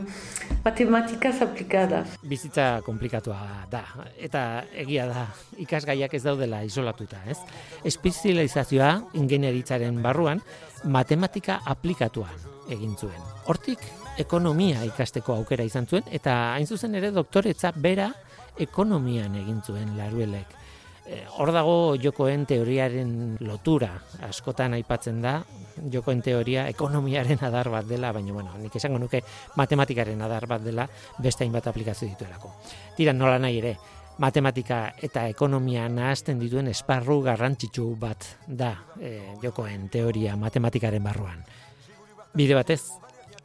matemáticas 0.64 1.42
aplicadas. 1.42 2.16
Bizitza 2.22 2.80
komplikatua 2.82 3.66
da, 3.70 3.84
eta 4.18 4.64
egia 4.74 5.06
da, 5.06 5.28
ikasgaiak 5.62 6.14
ez 6.14 6.22
daudela 6.24 6.64
isolatuta, 6.66 7.20
ez? 7.30 7.38
Espezializazioa 7.84 8.90
ingenieritzaren 9.20 10.02
barruan, 10.02 10.42
matematika 10.84 11.60
aplikatuan 11.64 12.34
egin 12.72 12.96
zuen. 12.96 13.22
Hortik 13.46 13.82
ekonomia 14.18 14.82
ikasteko 14.88 15.36
aukera 15.36 15.64
izan 15.66 15.86
zuen 15.86 16.04
eta 16.10 16.54
hain 16.54 16.66
zuzen 16.66 16.94
ere 16.94 17.10
doktoretza 17.14 17.72
bera 17.76 18.10
ekonomian 18.58 19.34
egin 19.38 19.60
zuen 19.62 19.96
Laruelek. 19.98 20.63
E, 21.04 21.20
hor 21.36 21.52
dago 21.52 21.96
jokoen 22.00 22.46
teoriaren 22.48 23.36
lotura 23.44 23.90
askotan 24.24 24.72
aipatzen 24.78 25.20
da 25.20 25.34
jokoen 25.92 26.22
teoria 26.24 26.64
ekonomiaren 26.72 27.42
adar 27.44 27.68
bat 27.72 27.84
dela, 27.88 28.12
baina 28.12 28.32
bueno, 28.32 28.54
nik 28.60 28.76
esango 28.76 28.98
nuke 29.02 29.20
matematikaren 29.60 30.22
adar 30.24 30.46
bat 30.48 30.64
dela 30.64 30.86
beste 31.18 31.44
hainbat 31.44 31.68
aplikazio 31.68 32.08
dituelako. 32.08 32.54
Tira 32.96 33.12
nola 33.12 33.36
nahi 33.42 33.60
ere, 33.60 33.74
matematika 34.18 34.94
eta 35.02 35.26
ekonomia 35.28 35.88
nahazten 35.90 36.38
dituen 36.40 36.70
esparru 36.70 37.20
garrantzitsu 37.26 37.88
bat 38.00 38.28
da 38.46 38.72
e, 39.00 39.18
jokoen 39.42 39.88
teoria 39.92 40.36
matematikaren 40.40 41.02
barruan. 41.02 41.42
Bide 42.34 42.54
batez, 42.56 42.80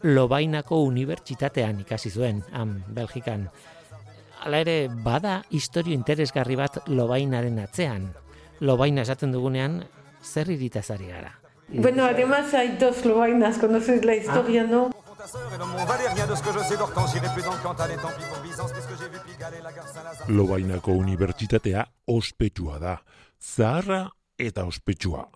Lobainako 0.04 0.78
unibertsitatean 0.88 1.82
ikasi 1.84 2.10
zuen, 2.10 2.40
han, 2.56 2.78
Belgikan. 2.96 3.50
Hala 4.40 4.62
ere, 4.64 4.88
bada 4.88 5.42
historio 5.52 5.94
interesgarri 5.98 6.56
bat 6.56 6.80
Lobainaren 6.88 7.60
atzean. 7.60 8.08
Lobaina 8.64 9.04
esaten 9.04 9.34
dugunean, 9.36 9.82
zer 10.24 10.52
iritazari 10.52 11.08
gara. 11.12 11.34
Bueno, 11.72 12.06
además 12.06 12.54
hay 12.54 12.78
dos 12.78 13.06
Lobainas, 13.06 13.58
conoces 13.60 14.04
la 14.04 14.16
historia, 14.16 14.64
ah. 14.64 14.68
no? 14.68 14.90
Lobainako 20.28 20.94
unibertsitatea 20.94 21.86
ospetsua 22.08 22.80
da. 22.80 22.96
Zaharra 23.40 24.10
eta 24.38 24.66
ospetsua. 24.66 25.28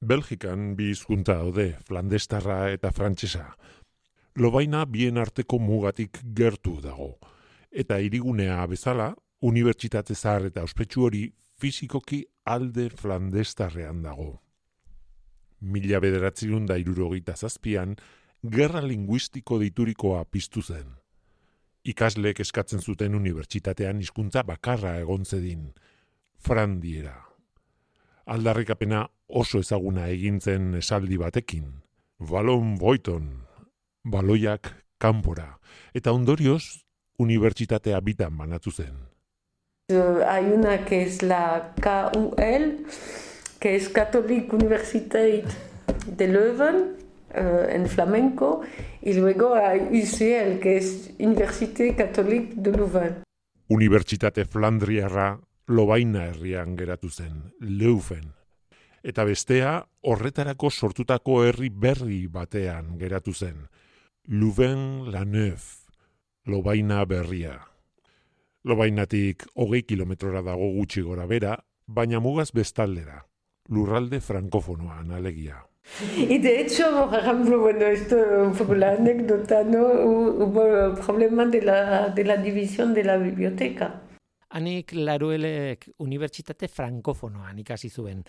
Belgikan 0.00 0.76
bi 0.76 0.92
hizkuntza 0.92 1.40
daude, 1.40 1.74
flandestarra 1.88 2.70
eta 2.70 2.92
frantsesa. 2.92 3.48
Lobaina 4.36 4.84
bien 4.84 5.18
arteko 5.18 5.58
mugatik 5.58 6.20
gertu 6.36 6.78
dago. 6.80 7.16
Eta 7.70 7.98
hirigunea 8.02 8.64
bezala, 8.66 9.14
Unibertsitate 9.40 10.14
zahar 10.14 10.50
eta 10.50 10.62
ospetsu 10.66 11.06
hori 11.06 11.22
fizikoki 11.60 12.24
alde 12.44 12.90
flandestarrean 12.92 14.02
dago. 14.04 14.34
Mila 15.60 16.00
bederatzerun 16.00 16.66
da 16.68 16.76
irurogeita 16.80 17.36
zazpian, 17.36 17.94
gerra 18.42 18.82
linguistiko 18.84 19.58
diturikoa 19.60 20.24
piztu 20.28 20.62
zen. 20.62 20.92
Ikasleek 21.84 22.42
eskatzen 22.44 22.84
zuten 22.84 23.16
unibertsitatean 23.16 24.00
hizkuntza 24.04 24.42
bakarra 24.44 24.98
egon 25.00 25.24
zedin, 25.24 25.70
frandiera. 26.36 27.16
Aldarrikapena 28.26 29.06
oso 29.28 29.60
ezaguna 29.64 30.06
egintzen 30.12 30.74
esaldi 30.82 31.16
batekin. 31.16 31.64
Balon 32.20 32.76
boiton, 32.76 33.30
baloiak 34.04 34.68
kanpora, 35.00 35.54
eta 35.96 36.12
ondorioz 36.12 36.84
unibertsitatea 37.20 38.00
bitan 38.00 38.36
banatu 38.38 38.72
zen. 38.72 38.96
Uh, 39.90 40.22
hay 40.26 40.44
una 40.54 40.84
que 40.84 41.02
es 41.02 41.22
la 41.22 41.74
KUL, 41.82 42.86
que 43.58 43.76
es 43.76 43.88
Catholic 43.88 44.52
University 44.52 45.42
de 46.06 46.28
Leuven, 46.28 46.96
uh, 47.34 47.68
en 47.68 47.88
flamenco, 47.88 48.62
y 49.02 49.14
luego 49.14 49.54
hay 49.54 49.80
UCL, 49.80 50.60
que 50.60 50.76
es 50.76 51.10
Université 51.18 51.94
Catholique 51.96 52.54
de 52.54 52.72
Leuven. 52.72 53.22
Unibertsitate 53.68 54.44
Flandriarra 54.44 55.40
lobaina 55.66 56.26
herrian 56.26 56.76
geratu 56.78 57.10
zen, 57.10 57.52
Leuven. 57.60 58.32
Eta 59.02 59.24
bestea, 59.24 59.86
horretarako 60.02 60.70
sortutako 60.70 61.44
herri 61.44 61.70
berri 61.70 62.26
batean 62.26 62.98
geratu 62.98 63.32
zen, 63.32 63.66
Louvain-la-Neuve, 64.28 65.79
lobaina 66.46 67.04
berria. 67.04 67.58
Lobainatik 68.64 69.46
hogei 69.54 69.82
kilometrora 69.82 70.42
dago 70.42 70.70
gutxi 70.76 71.02
gora 71.02 71.26
bera, 71.26 71.56
baina 71.86 72.20
mugaz 72.20 72.52
bestaldera, 72.52 73.24
lurralde 73.68 74.20
frankofonoan 74.20 75.10
alegia. 75.12 75.64
Y 76.16 76.38
de 76.38 76.60
hecho, 76.60 77.08
por 77.08 77.18
ejemplo, 77.18 77.58
bueno, 77.58 77.86
esto 77.86 78.16
un 78.16 78.54
poco 78.54 78.74
la 78.74 78.92
anécdota, 78.92 79.64
¿no? 79.64 79.86
Hubo 79.86 80.94
problema 80.94 81.46
de 81.46 81.62
la, 81.62 82.08
de 82.10 82.24
la 82.24 82.36
división 82.36 82.94
de 82.94 83.04
la 83.04 83.16
biblioteca. 83.16 84.02
Anik 84.50 84.92
Laruelek 84.92 85.90
unibertsitate 85.98 86.68
frankofonoan 86.68 87.58
ikasi 87.58 87.88
zuen 87.88 88.24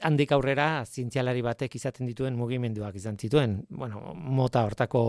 handik 0.00 0.30
aurrera 0.32 0.84
zientzialari 0.86 1.42
batek 1.42 1.74
izaten 1.74 2.06
dituen 2.06 2.36
mugimenduak 2.38 2.94
izan 3.00 3.16
zituen, 3.18 3.56
bueno, 3.68 4.12
mota 4.14 4.62
hortako 4.66 5.02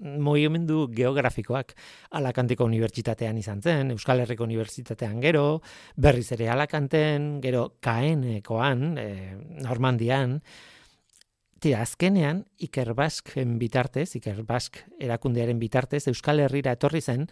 mugimendu 0.00 0.86
geografikoak 0.94 1.74
Alakanteko 2.16 2.64
unibertsitatean 2.64 3.38
izan 3.38 3.60
zen, 3.62 3.92
Euskal 3.92 4.24
Herriko 4.24 4.46
unibertsitatean 4.48 5.20
gero, 5.20 5.60
berriz 5.96 6.30
ere 6.32 6.48
Alakanten, 6.48 7.40
gero 7.44 7.74
Kaenekoan, 7.80 8.86
e, 8.98 9.08
Normandian, 9.60 10.40
Tira, 11.62 11.84
azkenean, 11.86 12.40
Ikerbasken 12.58 13.54
bitartez, 13.60 14.16
Ikerbask 14.18 14.80
erakundearen 14.98 15.60
bitartez, 15.62 16.08
Euskal 16.10 16.42
Herrira 16.42 16.74
etorri 16.74 17.04
zen, 17.04 17.28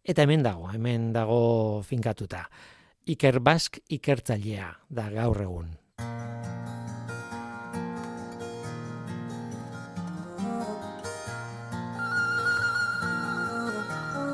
eta 0.00 0.24
hemen 0.24 0.46
dago, 0.46 0.70
hemen 0.72 1.10
dago 1.12 1.82
finkatuta. 1.84 2.46
Ikerbask 3.04 3.82
ikertzailea 3.92 4.70
da 4.88 5.10
gaur 5.12 5.42
egun. 5.44 5.74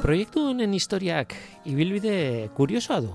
Proiektu 0.00 0.47
honen 0.50 0.73
historiak 0.75 1.35
ibilbide 1.71 2.49
kuriosoa 2.57 2.97
du. 3.05 3.12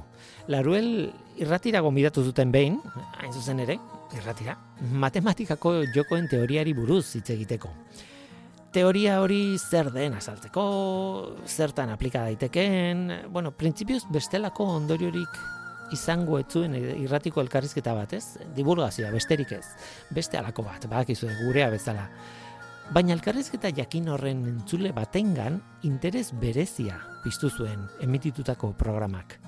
Laruel 0.53 1.09
irratira 1.41 1.81
gombidatu 1.83 2.21
duten 2.23 2.53
behin, 2.53 2.77
hain 3.17 3.33
zuzen 3.33 3.59
ere, 3.59 3.75
irratira, 4.15 4.53
matematikako 5.03 5.73
jokoen 5.95 6.29
teoriari 6.31 6.75
buruz 6.77 7.17
hitz 7.17 7.25
egiteko. 7.33 7.73
Teoria 8.75 9.17
hori 9.23 9.57
zer 9.57 9.89
den 9.91 10.15
azaltzeko, 10.15 10.63
zertan 11.47 11.91
aplika 11.91 12.23
daitekeen, 12.29 13.09
bueno, 13.27 13.51
printzipioz 13.51 14.03
bestelako 14.15 14.69
ondoriorik 14.77 15.39
izango 15.93 16.39
etzuen 16.39 16.75
irratiko 16.75 17.41
elkarrizketa 17.43 17.93
bat, 17.97 18.13
ez? 18.17 18.37
Divulgazioa, 18.55 19.11
besterik 19.13 19.51
ez. 19.57 19.65
Beste 20.15 20.39
alako 20.39 20.65
bat, 20.65 20.87
badakizu 20.89 21.29
gurea 21.43 21.69
bezala. 21.73 22.07
Baina 22.93 23.15
elkarrizketa 23.15 23.71
jakin 23.73 24.09
horren 24.13 24.45
entzule 24.49 24.91
batengan 24.93 25.57
interes 25.83 26.29
berezia 26.41 26.99
piztu 27.23 27.49
zuen 27.49 27.87
emititutako 28.05 28.73
programak. 28.77 29.39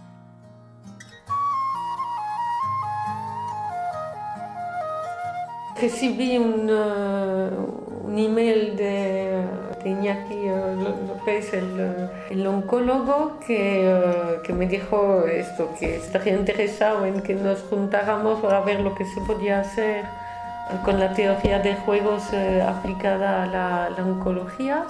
Recibí 5.80 6.38
un, 6.38 6.70
uh, 6.70 8.08
un 8.08 8.18
email 8.18 8.76
de, 8.76 9.46
de 9.84 9.90
Iñaki 9.90 10.50
uh, 10.50 11.08
López, 11.08 11.54
el, 11.54 11.66
uh, 11.66 12.34
el 12.34 12.48
oncólogo, 12.48 13.40
que, 13.46 13.88
uh, 13.88 14.42
que 14.42 14.54
me 14.54 14.68
dijo 14.68 15.26
esto, 15.28 15.70
que 15.80 15.98
estaría 15.98 16.34
interesado 16.36 17.06
en 17.06 17.22
que 17.22 17.36
nos 17.36 17.62
juntáramos 17.70 18.42
para 18.42 18.62
ver 18.62 18.80
lo 18.80 18.96
que 18.96 19.06
se 19.06 19.22
podía 19.22 19.60
hacer 19.60 20.06
con 20.84 21.00
la 21.00 21.14
teoría 21.14 21.60
de 21.60 21.76
juegos 21.76 22.34
eh, 22.34 22.62
aplicada 22.62 23.44
a 23.44 23.46
la, 23.46 23.90
la 23.90 24.04
oncología. 24.04 24.86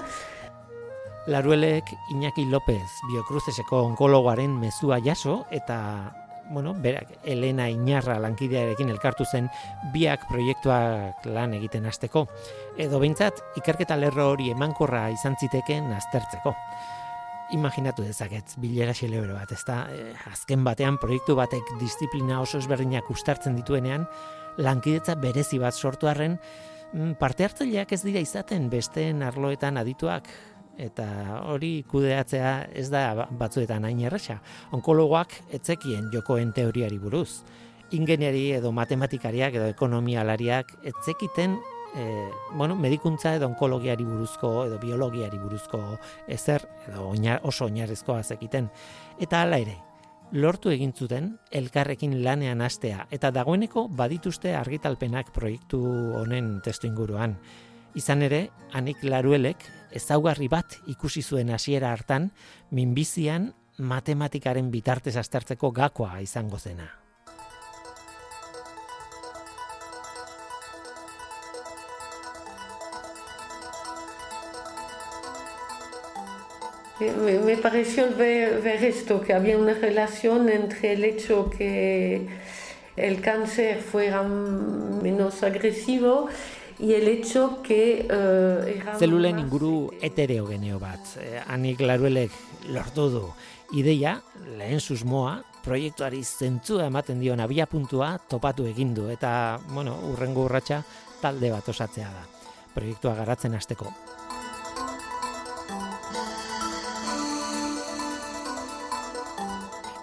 Laruelek 1.28 1.84
Iñaki 2.10 2.46
López 2.46 2.82
biocruzeseko 3.12 3.84
onkologoaren 3.84 4.58
mezua 4.60 5.00
jaso 5.04 5.46
eta 5.52 6.27
bueno, 6.50 6.74
berak 6.74 7.10
Elena 7.24 7.70
Iñarra 7.70 8.18
lankidearekin 8.20 8.90
elkartu 8.90 9.26
zen 9.26 9.50
biak 9.94 10.28
proiektuak 10.30 11.26
lan 11.26 11.54
egiten 11.58 11.86
hasteko 11.86 12.28
edo 12.78 13.00
behintzat 13.02 13.42
ikerketa 13.58 13.98
lerro 13.98 14.30
hori 14.34 14.52
emankorra 14.54 15.08
izan 15.12 15.36
ziteken 15.42 15.92
aztertzeko. 15.98 16.54
Imaginatu 17.56 18.04
dezaket 18.04 18.58
bilera 18.60 18.94
xelebero 18.96 19.38
bat, 19.38 19.52
ezta? 19.56 19.86
E, 19.88 20.12
azken 20.32 20.66
batean 20.68 20.98
proiektu 21.00 21.36
batek 21.38 21.78
disiplina 21.80 22.42
oso 22.44 22.60
ezberdinak 22.60 23.08
ustartzen 23.10 23.56
dituenean, 23.56 24.04
lankidetza 24.60 25.16
berezi 25.16 25.60
bat 25.62 25.74
sortu 25.74 26.10
arren, 26.12 26.38
mm, 26.92 27.16
parte 27.22 27.48
hartzaileak 27.48 27.94
ez 27.96 28.02
dira 28.04 28.20
izaten 28.20 28.70
besteen 28.70 29.24
arloetan 29.24 29.78
adituak 29.78 30.28
eta 30.78 31.08
hori 31.52 31.84
kudeatzea 31.90 32.52
ez 32.76 32.88
da 32.94 33.28
batzuetan 33.40 33.86
hain 33.88 34.04
erresa. 34.06 34.40
Onkologoak 34.72 35.34
etzekien 35.58 36.12
jokoen 36.14 36.54
teoriari 36.54 37.00
buruz. 37.02 37.44
Ingeniari 37.92 38.52
edo 38.58 38.72
matematikariak 38.76 39.56
edo 39.56 39.72
ekonomialariak 39.72 40.74
etzekiten 40.92 41.58
e, 41.96 42.30
bueno, 42.54 42.76
medikuntza 42.76 43.34
edo 43.36 43.48
onkologiari 43.48 44.06
buruzko 44.06 44.54
edo 44.68 44.80
biologiari 44.80 45.40
buruzko 45.40 45.82
ezer 46.28 46.68
edo 46.88 47.12
oso 47.44 47.66
oinarrizkoa 47.66 48.24
zekiten. 48.24 48.70
Eta 49.20 49.42
hala 49.42 49.62
ere, 49.64 49.78
lortu 50.32 50.70
egin 50.70 50.92
zuten 50.94 51.38
elkarrekin 51.52 52.18
lanean 52.24 52.62
hastea 52.62 53.08
eta 53.12 53.32
dagoeneko 53.32 53.88
badituzte 53.88 54.56
argitalpenak 54.56 55.32
proiektu 55.34 55.80
honen 56.20 56.60
testu 56.64 56.88
inguruan. 56.88 57.38
Izan 57.98 58.22
ere, 58.22 58.52
Anik 58.78 59.02
Laruelek 59.02 59.64
ezaugarri 59.98 60.46
bat 60.52 60.76
ikusi 60.92 61.24
zuen 61.24 61.50
hasiera 61.50 61.90
hartan 61.96 62.30
minbizian 62.70 63.50
matematikaren 63.78 64.70
bitartez 64.70 65.16
aztertzeko 65.18 65.72
gakoa 65.74 66.20
izango 66.22 66.60
zena. 66.62 66.92
Me, 77.00 77.40
me 77.40 77.58
pareció 77.58 78.10
ver, 78.16 78.62
ver, 78.62 78.84
esto, 78.84 79.22
que 79.22 79.34
había 79.34 79.58
una 79.58 79.74
relación 79.74 80.50
entre 80.50 80.94
el 80.94 81.04
hecho 81.04 81.50
que 81.50 82.28
el 82.96 83.22
cáncer 83.22 83.82
fuera 83.82 84.24
menos 84.24 85.44
agresivo 85.44 86.28
y 86.80 86.94
el 86.94 87.08
hecho 87.08 87.62
que 87.64 88.08
uh, 88.10 88.68
era 88.68 88.98
Zelulen 88.98 89.40
inguru 89.40 89.92
heterogeneo 90.02 90.80
bat. 90.80 91.02
Eh, 91.18 91.42
Anik 91.48 91.82
Laruelek 91.82 92.32
lortu 92.70 93.10
du 93.10 93.24
ideia, 93.74 94.22
lehen 94.58 94.80
susmoa, 94.80 95.42
proiektuari 95.66 96.24
zentzua 96.24 96.86
ematen 96.88 97.20
dion 97.20 97.42
abia 97.44 97.66
puntua 97.68 98.18
topatu 98.30 98.68
egin 98.70 98.94
du 98.96 99.10
eta, 99.10 99.60
bueno, 99.74 99.98
urrengo 100.12 100.46
urratsa 100.46 100.84
talde 101.22 101.52
bat 101.52 101.68
osatzea 101.68 102.12
da. 102.14 102.24
Proiektua 102.76 103.16
garatzen 103.16 103.58
hasteko. 103.58 103.92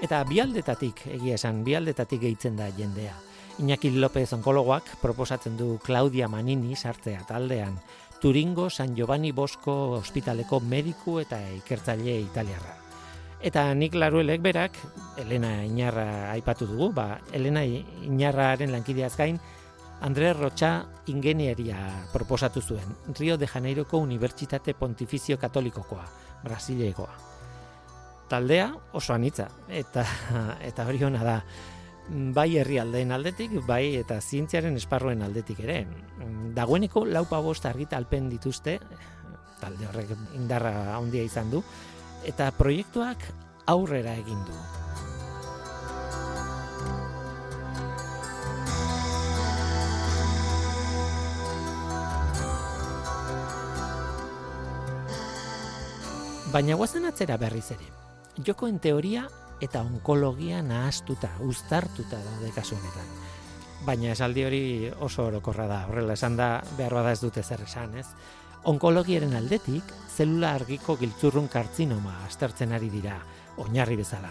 Eta 0.05 0.19
bialdetatik, 0.29 1.07
egia 1.15 1.39
esan, 1.39 1.63
bialdetatik 1.65 2.21
gehitzen 2.21 2.59
da 2.59 2.67
jendea. 2.77 3.15
Iñaki 3.59 3.91
López 3.91 4.33
onkologoak 4.33 4.97
proposatzen 4.99 5.57
du 5.57 5.79
Claudia 5.79 6.27
Manini 6.29 6.75
sartzea 6.75 7.23
taldean, 7.23 7.79
Turingo 8.21 8.69
San 8.71 8.97
Giovanni 8.97 9.31
Bosco 9.31 9.73
ospitaleko 10.01 10.59
mediku 10.61 11.21
eta 11.21 11.39
ikertzaile 11.55 12.17
italiarra. 12.19 12.75
Eta 13.45 13.67
nik 13.77 13.95
laruelek 13.95 14.41
berak, 14.43 14.79
Elena 15.21 15.65
Inarra 15.65 16.33
aipatu 16.33 16.67
dugu, 16.67 16.91
ba, 16.97 17.21
Elena 17.33 17.63
Inarraren 17.63 18.73
lankideaz 18.73 19.15
gain, 19.19 19.39
Andre 20.01 20.33
Rocha 20.33 20.87
ingenieria 21.07 21.79
proposatu 22.13 22.61
zuen, 22.61 22.97
Rio 23.19 23.37
de 23.39 23.47
Janeiroko 23.47 23.99
Unibertsitate 23.99 24.75
Pontifizio 24.75 25.39
Katolikokoa, 25.39 26.05
Brasilegoa. 26.43 27.15
Taldea 28.29 28.73
oso 28.93 29.15
anitza, 29.15 29.47
eta, 29.69 30.03
eta 30.65 30.89
hori 30.89 31.05
hona 31.05 31.23
da, 31.23 31.39
bai 32.09 32.59
herrialdeen 32.59 33.13
aldetik, 33.13 33.55
bai 33.67 33.97
eta 33.97 34.21
zientziaren 34.21 34.77
esparruen 34.77 35.23
aldetik 35.23 35.61
ere. 35.65 35.85
Dagoeneko 36.55 37.05
laupa 37.07 37.41
bost 37.41 37.67
argitalpen 37.67 38.29
dituzte, 38.33 38.79
talde 39.61 39.89
horrek 39.89 40.13
indarra 40.37 40.97
handia 40.97 41.25
izan 41.25 41.51
du, 41.51 41.63
eta 42.29 42.51
proiektuak 42.59 43.25
aurrera 43.67 44.15
egin 44.21 44.41
du. 44.45 44.57
Baina 56.55 56.77
guazen 56.79 57.09
atzera 57.09 57.35
berriz 57.41 57.73
ere. 57.75 57.89
Jokoen 58.47 58.79
teoria 58.79 59.25
eta 59.63 59.83
onkologia 59.83 60.63
nahastuta, 60.63 61.31
uztartuta 61.47 62.19
daude 62.19 62.51
kasu 62.55 62.77
honetan. 62.77 63.11
Baina 63.85 64.13
esaldi 64.15 64.45
hori 64.47 64.65
oso 65.05 65.27
orokorra 65.29 65.67
da, 65.69 65.83
horrela 65.89 66.17
esan 66.17 66.39
da 66.39 66.49
behar 66.79 66.95
bada 67.01 67.13
ez 67.13 67.21
dute 67.21 67.43
zer 67.43 67.63
esan, 67.67 67.99
ez? 68.01 68.07
Onkologiaren 68.65 69.35
aldetik, 69.37 69.91
zelula 70.09 70.55
argiko 70.57 70.97
giltzurrun 70.97 71.51
kartzinoma 71.53 72.23
aztertzen 72.25 72.73
ari 72.73 72.89
dira, 72.89 73.19
oinarri 73.61 73.99
bezala. 74.01 74.31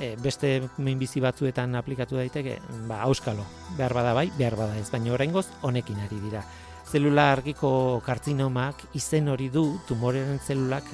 E, 0.00 0.16
beste 0.18 0.56
minbizi 0.82 1.22
batzuetan 1.22 1.76
aplikatu 1.78 2.18
daiteke, 2.18 2.58
ba, 2.88 3.02
auskalo, 3.06 3.44
behar 3.78 3.94
bada 3.94 4.16
bai, 4.18 4.30
behar 4.38 4.58
bada 4.58 4.76
ez, 4.80 4.88
baina 4.90 5.14
oraingoz 5.14 5.46
honekin 5.62 6.02
ari 6.02 6.18
dira. 6.24 6.42
Zelula 6.90 7.30
argiko 7.32 8.02
kartzinomak 8.04 8.82
izen 8.98 9.30
hori 9.30 9.48
du 9.48 9.78
tumoren 9.86 10.40
zelulak 10.42 10.88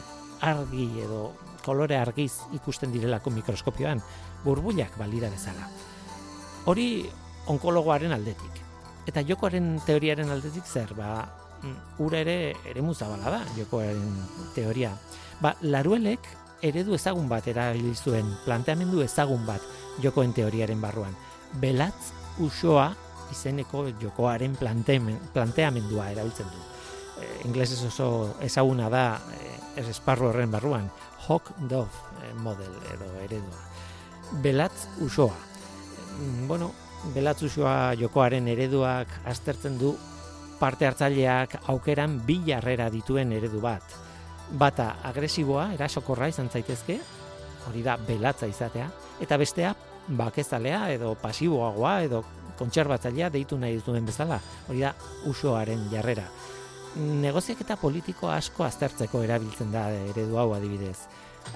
argi 0.44 0.90
edo 1.02 1.32
kolore 1.68 1.98
argiz 2.00 2.32
ikusten 2.56 2.92
direlako 2.94 3.32
mikroskopioan, 3.36 4.00
burbuilak 4.44 4.96
balira 5.00 5.28
bezala. 5.32 5.68
Hori 6.68 6.88
onkologoaren 7.52 8.12
aldetik. 8.16 8.64
Eta 9.08 9.24
jokoaren 9.24 9.76
teoriaren 9.86 10.32
aldetik 10.32 10.66
zer, 10.68 10.92
ba, 10.96 11.22
mm, 11.62 11.76
ura 12.04 12.20
ere 12.24 12.38
ere 12.68 12.84
muzabala 12.84 13.32
da, 13.38 13.40
jokoaren 13.56 14.04
teoria. 14.54 14.92
Ba, 15.40 15.54
laruelek 15.62 16.28
eredu 16.62 16.96
ezagun 16.96 17.28
bat 17.30 17.46
erabili 17.48 17.94
zuen, 17.94 18.30
planteamendu 18.44 19.02
ezagun 19.04 19.44
bat 19.46 19.64
jokoen 20.02 20.32
teoriaren 20.34 20.80
barruan. 20.80 21.14
Belatz 21.60 22.12
usoa 22.44 22.90
izeneko 23.32 23.86
jokoaren 24.00 24.56
planteamendua 24.56 26.10
erabiltzen 26.12 26.48
du. 26.52 26.64
E, 27.18 27.28
inglesez 27.48 27.80
oso 27.86 28.36
ezaguna 28.44 28.88
da 28.92 29.04
e, 29.34 29.84
esparru 29.88 30.30
horren 30.30 30.50
barruan. 30.50 30.88
Hawk 31.28 31.52
Dove 31.68 31.92
eh, 32.24 32.32
model 32.34 32.72
edo 32.92 33.08
eredua. 33.20 33.64
Belatz 34.42 34.88
usoa. 35.04 35.36
Mm, 36.18 36.48
bueno, 36.48 36.72
belatz 37.14 37.42
usoa 37.44 37.94
jokoaren 38.00 38.48
ereduak 38.48 39.12
aztertzen 39.28 39.78
du 39.78 39.94
parte 40.58 40.88
hartzaileak 40.88 41.58
aukeran 41.68 42.18
bi 42.26 42.40
jarrera 42.46 42.88
dituen 42.90 43.32
eredu 43.36 43.60
bat. 43.60 43.84
Bata 44.50 44.94
agresiboa, 45.04 45.68
erasokorra 45.76 46.30
izan 46.32 46.48
zaitezke, 46.48 46.98
hori 47.68 47.84
da 47.84 47.98
belatza 48.00 48.48
izatea, 48.48 48.88
eta 49.20 49.36
bestea 49.36 49.74
bakezalea 50.08 50.86
edo 50.94 51.12
pasiboagoa 51.20 51.98
edo 52.08 52.24
kontserbatzailea 52.58 53.28
deitu 53.30 53.58
nahi 53.60 53.82
duen 53.84 54.08
bezala, 54.08 54.40
hori 54.68 54.80
da 54.80 54.94
usoaren 55.28 55.90
jarrera 55.92 56.24
negoziak 56.96 57.60
eta 57.64 57.76
politiko 57.76 58.30
asko 58.32 58.64
aztertzeko 58.64 59.22
erabiltzen 59.24 59.72
da 59.72 59.88
eredu 60.10 60.38
hau 60.38 60.52
adibidez. 60.56 60.98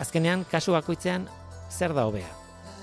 Azkenean, 0.00 0.44
kasu 0.50 0.72
bakoitzean, 0.72 1.26
zer 1.70 1.94
da 1.94 2.06
hobea? 2.08 2.28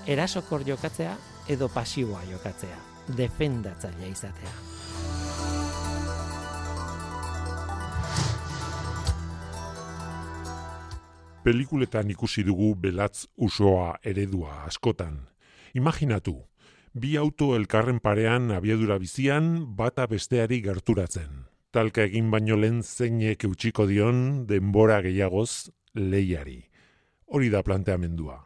Erasokor 0.06 0.64
jokatzea 0.66 1.16
edo 1.48 1.68
pasiboa 1.68 2.22
jokatzea, 2.30 2.76
defendatzailea 3.16 4.08
izatea. 4.10 4.52
Pelikuletan 11.44 12.10
ikusi 12.12 12.44
dugu 12.44 12.74
belatz 12.76 13.24
usoa 13.36 13.94
eredua 14.04 14.64
askotan. 14.66 15.22
Imaginatu, 15.74 16.36
bi 16.92 17.16
auto 17.16 17.54
elkarren 17.56 18.00
parean 18.00 18.50
abiadura 18.52 18.98
bizian 18.98 19.54
bata 19.76 20.06
besteari 20.10 20.60
gerturatzen 20.60 21.46
talka 21.70 22.02
egin 22.02 22.30
baino 22.30 22.56
lehen 22.58 22.82
zeinek 22.82 23.44
eutxiko 23.46 23.86
dion 23.86 24.46
denbora 24.46 25.00
gehiagoz 25.04 25.70
lehiari. 25.94 26.64
Hori 27.30 27.50
da 27.50 27.62
planteamendua. 27.62 28.40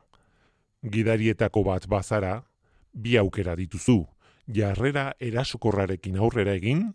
Gidarietako 0.84 1.62
bat 1.64 1.86
bazara, 1.88 2.42
bi 2.92 3.16
aukera 3.16 3.54
dituzu, 3.56 4.02
jarrera 4.46 5.12
erasukorrarekin 5.20 6.18
aurrera 6.20 6.52
egin, 6.60 6.90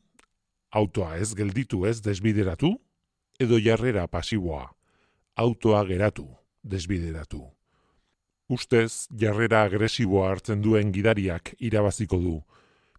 autoa 0.70 1.15
ez 1.18 1.34
gelditu 1.34 1.86
ez 1.89 1.98
desbideratu, 2.06 2.76
edo 3.39 3.58
jarrera 3.58 4.06
pasiboa, 4.08 4.68
autoa 5.36 5.82
geratu, 5.89 6.28
desbideratu. 6.62 7.42
Ustez, 8.50 9.08
jarrera 9.18 9.63
agresiboa 9.63 10.30
hartzen 10.30 10.62
duen 10.62 10.94
gidariak 10.94 11.56
irabaziko 11.60 12.22
du, 12.22 12.38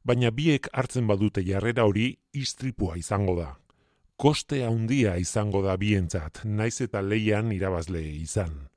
baina 0.05 0.31
biek 0.31 0.69
hartzen 0.73 1.07
badute 1.07 1.43
jarrera 1.45 1.85
hori 1.85 2.15
istripua 2.33 2.97
izango 2.97 3.37
da. 3.39 3.55
Koste 4.21 4.65
handia 4.65 5.17
izango 5.17 5.63
da 5.65 5.77
bientzat, 5.81 6.43
naiz 6.45 6.81
eta 6.85 7.01
leian 7.01 7.53
irabazle 7.53 8.03
izan. 8.05 8.69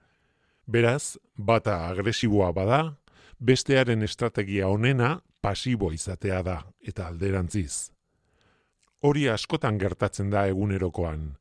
Beraz, 0.68 1.18
bata 1.36 1.90
agresiboa 1.90 2.52
bada, 2.56 2.96
bestearen 3.40 4.04
estrategia 4.04 4.70
onena 4.72 5.18
pasibo 5.42 5.92
izatea 5.92 6.42
da, 6.44 6.58
eta 6.80 7.10
alderantziz. 7.12 7.92
Hori 9.04 9.28
askotan 9.28 9.78
gertatzen 9.78 10.30
da 10.32 10.46
egunerokoan. 10.48 11.34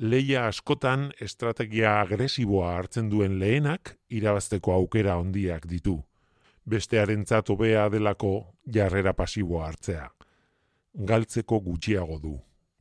Leia 0.00 0.46
askotan 0.48 1.10
estrategia 1.20 2.00
agresiboa 2.00 2.72
hartzen 2.78 3.10
duen 3.12 3.36
lehenak 3.40 3.96
irabazteko 4.08 4.72
aukera 4.72 5.16
handiak 5.20 5.68
ditu 5.68 6.00
bestearentzat 6.66 7.50
hobea 7.50 7.88
delako 7.92 8.32
jarrera 8.72 9.12
pasiboa 9.14 9.66
hartzea. 9.68 10.08
Galtzeko 11.06 11.60
gutxiago 11.60 12.18
du. 12.18 12.36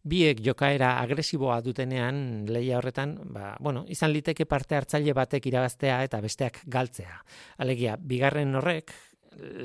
Biek 0.06 0.42
jokaera 0.46 1.00
agresiboa 1.02 1.58
dutenean 1.66 2.46
leia 2.48 2.78
horretan, 2.78 3.16
ba, 3.34 3.56
bueno, 3.60 3.86
izan 3.90 4.14
liteke 4.14 4.46
parte 4.46 4.78
hartzaile 4.78 5.16
batek 5.18 5.48
irabaztea 5.50 6.04
eta 6.06 6.20
besteak 6.22 6.62
galtzea. 6.70 7.18
Alegia, 7.58 7.98
bigarren 7.98 8.54
horrek 8.56 8.94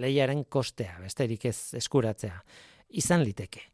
leiaren 0.00 0.44
kostea, 0.48 0.96
besterik 1.02 1.44
ez 1.50 1.74
eskuratzea. 1.76 2.40
Izan 3.02 3.22
liteke. 3.22 3.68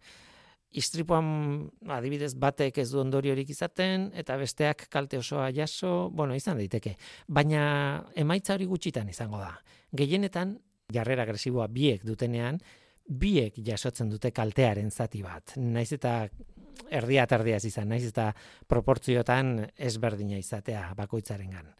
Istripuan 0.76 1.70
adibidez 1.88 2.34
batek 2.36 2.82
ez 2.82 2.90
du 2.90 3.00
ondoriorik 3.00 3.48
izaten 3.50 4.10
eta 4.14 4.36
besteak 4.36 4.86
kalte 4.92 5.18
osoa 5.18 5.48
jaso, 5.54 6.10
bueno, 6.12 6.36
izan 6.36 6.60
daiteke. 6.60 6.96
Baina 7.28 8.04
emaitza 8.14 8.54
hori 8.54 8.68
gutxitan 8.68 9.08
izango 9.08 9.40
da 9.40 9.54
gehienetan 9.96 10.56
jarrera 10.92 11.24
agresiboa 11.26 11.66
biek 11.72 12.04
dutenean, 12.06 12.58
biek 13.06 13.58
jasotzen 13.66 14.10
dute 14.10 14.30
kaltearen 14.34 14.90
zati 14.90 15.22
bat. 15.22 15.56
Naiz 15.56 15.92
eta 15.96 16.26
erdia 16.90 17.26
tardiaz 17.26 17.64
izan, 17.66 17.88
naiz 17.90 18.04
eta 18.06 18.30
proportziotan 18.68 19.58
ezberdina 19.76 20.38
izatea 20.38 20.92
bakoitzarengan. 20.98 21.72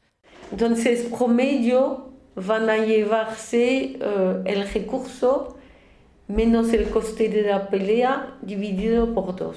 Entonces, 0.52 1.06
promedio 1.10 2.12
van 2.36 2.68
a 2.70 2.76
llevarse 2.78 3.96
uh, 3.96 4.42
el 4.44 4.66
recurso 4.68 5.55
menos 6.28 6.72
el 6.72 6.90
coste 6.90 7.28
de 7.28 7.42
la 7.42 7.68
pelea 7.68 8.38
dividido 8.42 9.14
por 9.14 9.36
dos. 9.36 9.56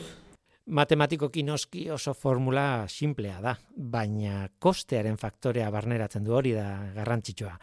Matematiko 0.66 1.32
kinoski 1.32 1.90
oso 1.90 2.14
formula 2.14 2.86
simplea 2.88 3.40
da, 3.42 3.56
baina 3.76 4.52
kostearen 4.60 5.18
faktorea 5.18 5.70
barneratzen 5.74 6.24
du 6.24 6.36
hori 6.38 6.54
da 6.54 6.92
garrantzitsua 6.94 7.56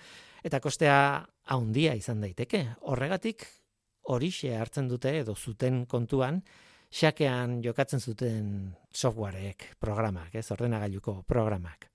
eta 0.47 0.61
kostea 0.63 0.99
haundia 1.55 1.95
izan 1.95 2.21
daiteke. 2.23 2.65
Horregatik 2.91 3.47
horixe 4.11 4.55
hartzen 4.57 4.89
dute 4.91 5.15
edo 5.21 5.35
zuten 5.35 5.85
kontuan 5.87 6.43
xakean 6.91 7.61
jokatzen 7.63 8.01
zuten 8.01 8.53
softwareek, 8.95 9.73
programak, 9.83 10.35
ez, 10.35 10.51
ordenagailuko 10.55 11.23
programak. 11.27 11.91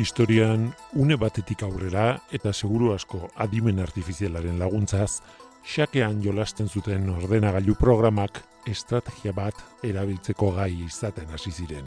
Historian 0.00 0.74
une 0.94 1.16
batetik 1.20 1.60
aurrera 1.66 2.22
eta 2.32 2.54
seguru 2.54 2.94
asko 2.94 3.18
adimen 3.44 3.82
artifizialaren 3.84 4.56
laguntzaz, 4.56 5.20
xakean 5.60 6.22
jolasten 6.24 6.70
zuten 6.72 7.10
ordenagailu 7.12 7.74
programak 7.76 8.40
estrategia 8.64 9.34
bat 9.36 9.60
erabiltzeko 9.84 10.54
gai 10.56 10.70
izaten 10.86 11.28
hasi 11.36 11.52
ziren. 11.52 11.84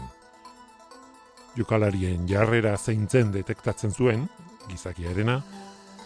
Jokalarien 1.58 2.28
jarrera 2.30 2.76
zeintzen 2.78 3.34
detektatzen 3.34 3.98
zuen, 3.98 4.30
gizakiarena, 4.70 5.40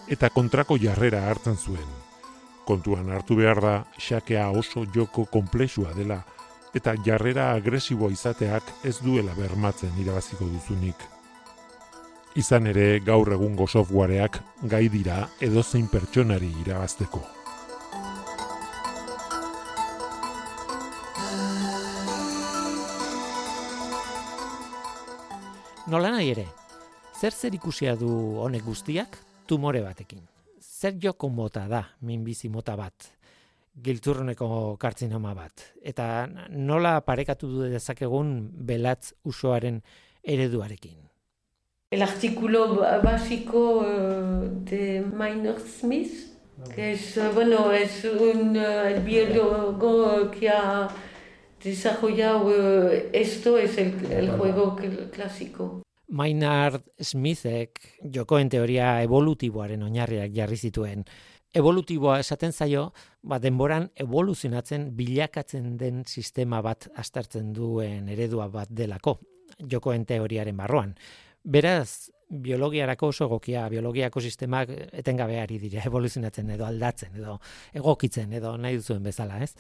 eta 0.08 0.32
kontrako 0.32 0.80
jarrera 0.80 1.26
hartzen 1.28 1.60
zuen. 1.60 1.92
Kontuan 2.64 3.12
hartu 3.12 3.36
behar 3.42 3.60
da, 3.68 3.76
xakea 4.00 4.48
oso 4.56 4.86
joko 4.96 5.26
komplexua 5.26 5.92
dela, 6.00 6.22
eta 6.72 6.96
jarrera 7.04 7.52
agresibo 7.52 8.08
izateak 8.16 8.74
ez 8.88 8.96
duela 9.04 9.36
bermatzen 9.36 9.92
irabaziko 10.00 10.48
duzunik. 10.56 11.17
Izan 12.38 12.68
ere, 12.70 13.00
gaur 13.02 13.32
egungo 13.34 13.66
softwareak 13.66 14.36
gai 14.70 14.84
dira 14.94 15.24
edozein 15.42 15.88
pertsonari 15.90 16.52
irabazteko. 16.62 17.22
Nola 25.90 26.14
nahi 26.14 26.30
ere, 26.36 26.46
zer 27.18 27.34
zer 27.34 27.58
ikusia 27.58 27.98
du 27.98 28.12
honek 28.46 28.70
guztiak 28.70 29.18
tumore 29.50 29.82
batekin? 29.82 30.22
Zer 30.62 31.02
joko 31.02 31.34
mota 31.34 31.66
da 31.66 31.82
minbizi 32.06 32.54
mota 32.54 32.78
bat? 32.78 33.10
Giltzurroneko 33.82 34.78
kartzinoma 34.78 35.34
bat. 35.34 35.72
Eta 35.82 36.28
nola 36.54 37.00
parekatu 37.02 37.50
du 37.50 37.74
dezakegun 37.74 38.38
belatz 38.54 39.16
usoaren 39.26 39.82
ereduarekin? 40.22 41.17
El 41.90 42.02
artículo 42.02 42.82
básico 43.02 43.78
uh, 43.80 44.64
de 44.66 45.02
Minor 45.02 45.58
Smith, 45.62 46.12
que 46.76 46.92
es, 46.92 47.16
uh, 47.16 47.32
bueno, 47.34 47.72
es 47.72 48.04
un 48.04 48.58
uh, 48.58 49.02
biólogo 49.06 50.30
que 50.32 50.50
ha 50.50 50.90
desarrollado 51.64 52.48
uh, 52.48 52.90
esto 53.14 53.58
es 53.58 53.78
el, 53.78 53.94
el 54.12 54.32
juego 54.32 54.76
clásico. 55.14 55.84
Maynard 56.10 56.82
Smithek 57.00 57.80
jokoen 58.04 58.50
teoria 58.50 59.02
evolutiboaren 59.02 59.84
oinarriak 59.88 60.36
jarri 60.36 60.58
zituen. 60.58 61.06
Evolutiboa 61.54 62.20
esaten 62.20 62.52
zaio, 62.52 62.92
ba 63.24 63.40
denboran 63.40 63.94
evoluzionatzen 63.96 64.90
bilakatzen 64.98 65.78
den 65.78 66.04
sistema 66.04 66.60
bat 66.62 66.90
astartzen 66.96 67.54
duen 67.56 68.10
eredua 68.10 68.50
bat 68.52 68.68
delako 68.68 69.22
jokoen 69.72 70.04
teoriaren 70.06 70.58
barruan. 70.58 70.98
Beraz, 71.48 72.10
biologiarako 72.28 73.08
oso 73.14 73.26
egokia, 73.30 73.70
biologiako 73.72 74.20
sistemak 74.20 74.72
etengabeari 75.00 75.60
dira 75.62 75.84
evoluzionatzen 75.90 76.50
edo 76.58 76.66
aldatzen 76.68 77.16
edo 77.16 77.38
egokitzen 77.80 78.34
edo 78.36 78.58
nahi 78.60 78.80
duzuen 78.82 79.06
bezala, 79.08 79.40
ez? 79.46 79.54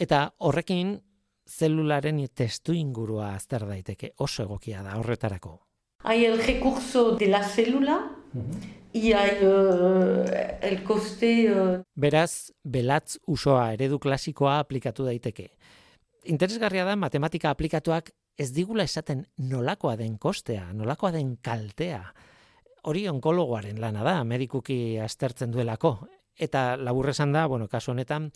Eta 0.00 0.26
horrekin 0.44 0.98
zelularen 1.48 2.20
testu 2.34 2.74
ingurua 2.76 3.34
azter 3.34 3.64
daiteke 3.68 4.12
oso 4.18 4.44
egokia 4.44 4.82
da 4.82 4.98
horretarako. 4.98 5.60
Hay 6.04 6.26
el 6.26 6.38
recurso 6.38 7.16
de 7.16 7.28
la 7.28 7.42
célula 7.42 8.10
y 8.92 9.12
hay 9.12 9.46
uh, 9.46 10.24
el 10.60 10.82
coste... 10.84 11.30
Uh... 11.50 11.82
Beraz, 11.94 12.52
belatz 12.62 13.16
usoa 13.26 13.72
eredu 13.72 13.98
klasikoa 13.98 14.58
aplikatu 14.58 15.06
daiteke. 15.08 15.48
Interesgarria 16.28 16.84
da 16.84 16.96
matematika 16.96 17.48
aplikatuak 17.50 18.12
ez 18.38 18.50
digula 18.54 18.84
esaten 18.84 19.24
nolakoa 19.38 19.96
den 19.96 20.18
kostea, 20.18 20.72
nolakoa 20.72 21.12
den 21.14 21.36
kaltea. 21.42 22.02
Hori 22.84 23.06
onkologoaren 23.08 23.80
lana 23.80 24.04
da, 24.04 24.18
medikuki 24.24 24.98
aztertzen 25.00 25.52
duelako. 25.54 25.96
Eta 26.34 26.74
laburresan 26.76 27.32
da, 27.32 27.46
bueno, 27.46 27.68
kasu 27.70 27.92
honetan, 27.92 28.30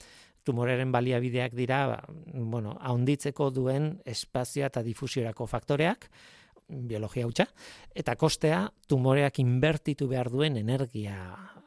tumoreren 0.46 0.92
baliabideak 0.94 1.54
dira, 1.58 1.80
ba, 1.90 1.98
bueno, 2.32 2.76
haunditzeko 2.80 3.50
duen 3.50 3.96
espazioa 4.06 4.70
eta 4.70 4.84
difusiorako 4.86 5.46
faktoreak, 5.50 6.08
biologia 6.68 7.26
hutsa, 7.26 7.48
eta 7.96 8.14
kostea 8.16 8.66
tumoreak 8.88 9.40
inbertitu 9.42 10.08
behar 10.08 10.30
duen 10.30 10.56
energia 10.60 11.16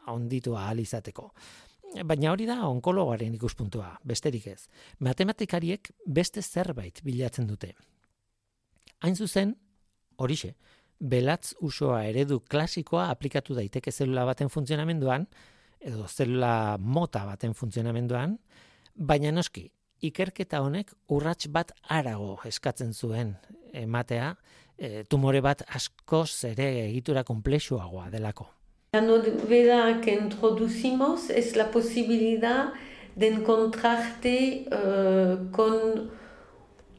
haunditu 0.07 0.55
ahal 0.57 0.81
izateko. 0.81 1.31
Baina 2.07 2.31
hori 2.31 2.45
da 2.47 2.61
onkologoaren 2.69 3.33
ikuspuntua, 3.35 3.97
besterik 4.07 4.47
ez. 4.47 4.69
Matematikariek 5.03 5.91
beste 6.07 6.41
zerbait 6.41 7.01
bilatzen 7.03 7.49
dute. 7.49 7.73
Hain 9.01 9.15
zuzen, 9.15 9.55
horixe, 10.17 10.55
belatz 10.99 11.55
usoa 11.61 12.03
eredu 12.05 12.39
klasikoa 12.39 13.09
aplikatu 13.09 13.55
daiteke 13.57 13.91
zelula 13.91 14.25
baten 14.25 14.49
funtzionamenduan, 14.49 15.27
edo 15.81 16.05
zelula 16.07 16.77
mota 16.77 17.25
baten 17.25 17.55
funtzionamenduan, 17.57 18.37
Baina 18.95 19.31
noski, 19.31 19.69
ikerketa 20.03 20.59
honek 20.61 20.91
urrats 21.15 21.47
bat 21.49 21.71
arago 21.95 22.35
eskatzen 22.45 22.93
zuen 22.93 23.35
ematea, 23.73 24.33
e, 24.77 25.03
tumore 25.09 25.41
bat 25.41 25.63
askoz 25.77 26.43
ere 26.49 26.67
egitura 26.87 27.23
komplexuagoa 27.23 28.09
delako. 28.11 28.49
La 28.93 29.01
novedad 29.01 30.01
que 30.01 30.13
introducimos 30.13 31.29
es 31.29 31.55
la 31.55 31.71
posibilidad 31.71 32.73
de 33.15 33.27
encontrarte 33.27 34.67
uh, 34.67 35.51
con 35.51 36.11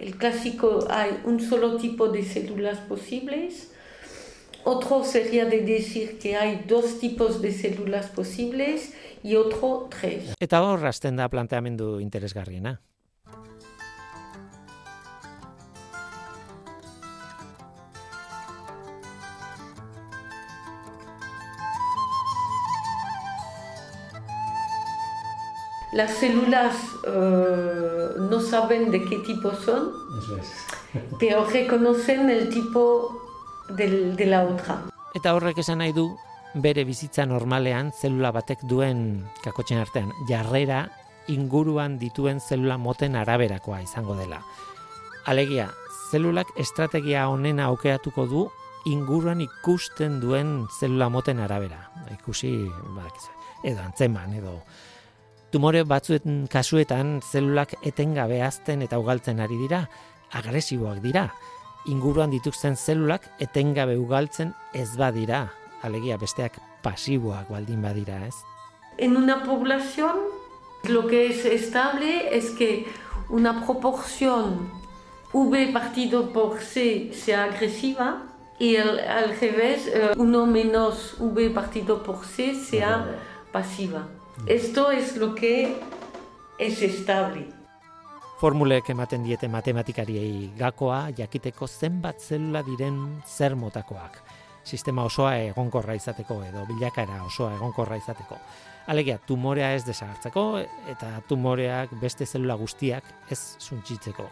el 0.02 0.16
clásico, 0.16 0.86
hay 0.90 1.20
un 1.24 1.40
solo 1.40 1.76
tipo 1.76 2.08
de 2.08 2.24
células 2.24 2.78
posibles, 2.78 3.72
Otro 4.64 5.02
sería 5.02 5.44
de 5.44 5.62
decir 5.62 6.18
que 6.20 6.36
hay 6.36 6.64
dos 6.68 7.00
tipos 7.00 7.42
de 7.42 7.52
células 7.52 8.06
posibles 8.06 8.94
y 9.24 9.34
otro 9.34 9.88
tres. 9.90 10.34
Eta 10.38 10.62
hor 10.62 10.80
rasten 10.80 11.18
da 11.18 11.26
planteamendu 11.26 11.98
interesgarriena. 11.98 12.78
Las 25.92 26.10
células 26.12 26.74
uh, 27.06 28.22
no 28.30 28.40
saben 28.40 28.90
de 28.90 29.04
qué 29.04 29.18
tipo 29.18 29.52
son, 29.54 29.92
Eso 30.18 30.36
es. 30.38 30.50
pero 31.18 31.44
reconocen 31.44 32.30
el 32.30 32.48
tipo 32.48 33.20
del, 33.68 34.16
de 34.16 34.26
la 34.26 34.42
otra. 34.44 34.84
Eta 35.14 35.34
horrek 35.36 35.58
esan 35.60 35.82
nahi 35.84 35.92
du, 35.92 36.06
bere 36.54 36.86
bizitza 36.88 37.26
normalean 37.28 37.92
zelula 37.92 38.30
batek 38.32 38.64
duen 38.64 39.26
kakotzen 39.44 39.82
artean 39.82 40.12
jarrera 40.28 40.86
inguruan 41.28 41.98
dituen 42.00 42.40
zelula 42.40 42.78
moten 42.80 43.14
araberakoa 43.16 43.82
izango 43.84 44.16
dela. 44.16 44.40
Alegia, 45.28 45.68
zelulak 46.10 46.48
estrategia 46.56 47.28
honena 47.28 47.68
aukeratuko 47.68 48.24
du 48.26 48.46
inguruan 48.88 49.40
ikusten 49.44 50.20
duen 50.24 50.64
zelula 50.80 51.10
moten 51.12 51.38
arabera. 51.40 51.90
Ikusi, 52.16 52.54
badakizu, 52.96 53.30
edo 53.62 53.84
antzeman, 53.84 54.32
edo 54.40 54.62
tumore 55.52 55.84
batzuetan 55.84 56.46
kasuetan 56.50 57.20
zelulak 57.20 57.76
etengabe 57.84 58.42
azten 58.42 58.82
eta 58.82 58.98
ugaltzen 58.98 59.40
ari 59.40 59.60
dira, 59.60 59.86
agresiboak 60.32 61.02
dira 61.04 61.28
inguruan 61.86 62.30
dituzten 62.30 62.76
zelulak 62.76 63.26
etengabe 63.42 63.96
ugaltzen 63.98 64.52
ez 64.74 64.90
badira, 64.96 65.48
alegia 65.82 66.16
besteak 66.18 66.58
pasiboak 66.82 67.50
baldin 67.50 67.82
badira, 67.82 68.20
ez? 68.26 68.34
En 68.98 69.16
una 69.16 69.42
población 69.42 70.16
lo 70.88 71.06
que 71.06 71.26
es 71.26 71.44
estable 71.44 72.36
es 72.36 72.50
que 72.50 72.86
una 73.28 73.64
proporción 73.64 74.70
V 75.32 75.70
partido 75.72 76.32
por 76.32 76.60
C 76.60 77.12
sea 77.14 77.44
agresiva 77.44 78.22
y 78.58 78.76
el, 78.76 79.00
al 79.00 79.36
revés, 79.40 79.88
uh, 79.88 80.20
uno 80.20 80.46
menos 80.46 81.16
V 81.18 81.50
partido 81.50 82.02
por 82.02 82.24
C 82.24 82.54
sea 82.54 83.18
pasiva. 83.50 84.06
Esto 84.46 84.90
es 84.90 85.16
lo 85.16 85.34
que 85.34 85.76
es 86.58 86.82
estable 86.82 87.62
formulek 88.42 88.88
ematen 88.90 89.22
diete 89.22 89.46
matematikariei 89.46 90.48
gakoa 90.58 91.12
jakiteko 91.14 91.68
zenbat 91.70 92.18
zelula 92.18 92.64
diren 92.66 92.96
zer 93.22 93.54
motakoak. 93.54 94.16
Sistema 94.66 95.04
osoa 95.06 95.36
egonkorra 95.44 95.94
izateko 95.94 96.40
edo 96.48 96.64
bilakara 96.66 97.20
osoa 97.22 97.52
egonkorra 97.54 98.00
izateko. 98.02 98.40
Alegia, 98.90 99.20
tumorea 99.28 99.68
ez 99.76 99.84
desagartzeko 99.86 100.46
eta 100.90 101.12
tumoreak 101.28 101.94
beste 102.02 102.26
zelula 102.26 102.58
guztiak 102.58 103.06
ez 103.30 103.38
suntzitzeko. 103.62 104.26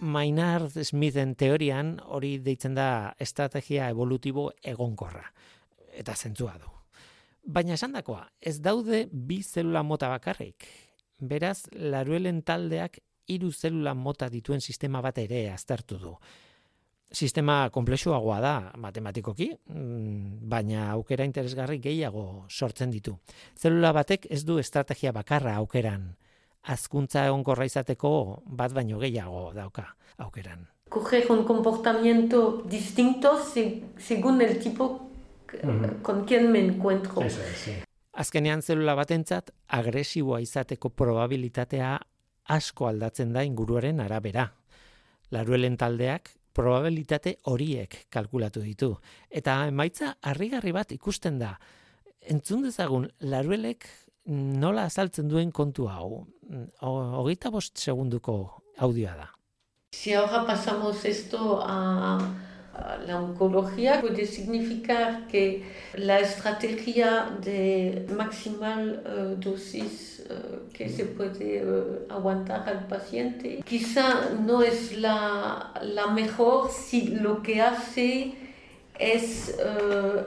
Maynard 0.00 0.76
Smithen 0.84 1.34
teorian 1.34 1.96
hori 2.06 2.36
deitzen 2.42 2.74
da 2.76 3.14
estrategia 3.18 3.88
evolutibo 3.90 4.48
egonkorra. 4.62 5.24
Eta 5.98 6.14
zentzua 6.14 6.54
du. 6.58 6.70
Baina 7.48 7.74
esandakoa, 7.74 8.26
ez 8.40 8.58
daude 8.60 9.06
bi 9.10 9.40
zelula 9.42 9.82
mota 9.82 10.10
bakarrik. 10.12 10.66
Beraz, 11.18 11.64
laruelen 11.72 12.42
taldeak 12.46 13.00
hiru 13.28 13.50
zelula 13.52 13.94
mota 13.94 14.28
dituen 14.30 14.60
sistema 14.60 15.00
bat 15.02 15.18
ere 15.18 15.48
aztertu 15.50 15.98
du. 15.98 16.14
Sistema 17.10 17.70
komplexuagoa 17.72 18.38
da 18.40 18.54
matematikoki, 18.76 19.48
mm, 19.72 20.48
baina 20.48 20.90
aukera 20.92 21.24
interesgarri 21.24 21.78
gehiago 21.80 22.44
sortzen 22.48 22.90
ditu. 22.90 23.16
Zelula 23.56 23.92
batek 23.96 24.28
ez 24.30 24.44
du 24.44 24.58
estrategia 24.58 25.12
bakarra 25.12 25.56
aukeran. 25.56 26.12
Azkuntza 26.62 27.26
egonkorra 27.26 27.64
izateko 27.64 28.42
bat 28.44 28.72
baino 28.72 28.98
gehiago 28.98 29.52
dauka 29.54 29.86
aukeran. 30.18 30.66
Coger 30.88 31.30
un 31.30 31.44
comportamiento 31.44 32.62
distinto 32.64 33.38
según 33.98 34.40
el 34.42 34.58
tipo 34.58 35.10
con 36.02 36.24
quien 36.24 36.50
me 36.52 36.60
encuentro. 36.60 37.22
Eso 37.22 37.40
sí. 37.54 37.72
Azkenean 38.12 38.62
zelula 38.62 38.96
batentzat 38.98 39.52
agresiboa 39.68 40.40
izateko 40.42 40.90
probabilitatea 40.90 41.92
asko 42.50 42.88
aldatzen 42.88 43.32
da 43.32 43.44
inguruaren 43.46 44.00
arabera. 44.00 44.48
Laruelen 45.30 45.76
taldeak 45.76 46.32
probabilitate 46.58 47.36
horiek 47.44 47.94
kalkulatu 48.10 48.64
ditu. 48.64 48.90
Eta 49.30 49.60
emaitza 49.70 50.16
harrigarri 50.22 50.72
bat 50.74 50.92
ikusten 50.96 51.38
da. 51.38 51.52
Entzun 52.26 52.64
dezagun, 52.66 53.06
laruelek 53.20 53.86
nola 54.26 54.88
azaltzen 54.88 55.28
duen 55.30 55.52
kontu 55.54 55.86
hau. 55.88 56.26
Hogeita 56.80 57.50
bost 57.50 57.76
segunduko 57.78 58.62
audioa 58.78 59.16
da. 59.16 59.28
Si 59.92 60.14
ahora 60.14 60.46
pasamos 60.46 61.04
esto 61.04 61.60
a 61.62 62.18
la 63.06 63.20
oncología 63.20 64.00
puede 64.00 64.26
significar 64.26 65.26
que 65.26 65.64
la 65.94 66.20
estrategia 66.20 67.30
de 67.42 68.06
maximal 68.16 69.02
uh, 69.04 69.36
dosis 69.36 70.22
uh, 70.30 70.72
que 70.72 70.88
se 70.88 71.04
puede 71.06 71.64
uh, 71.64 72.12
aguantar 72.12 72.68
al 72.68 72.86
paciente 72.86 73.62
quizá 73.64 74.30
no 74.46 74.62
es 74.62 74.96
la, 74.96 75.72
la 75.82 76.06
mejor 76.08 76.70
si 76.70 77.08
lo 77.08 77.42
que 77.42 77.60
hace 77.60 78.34
es 78.98 79.56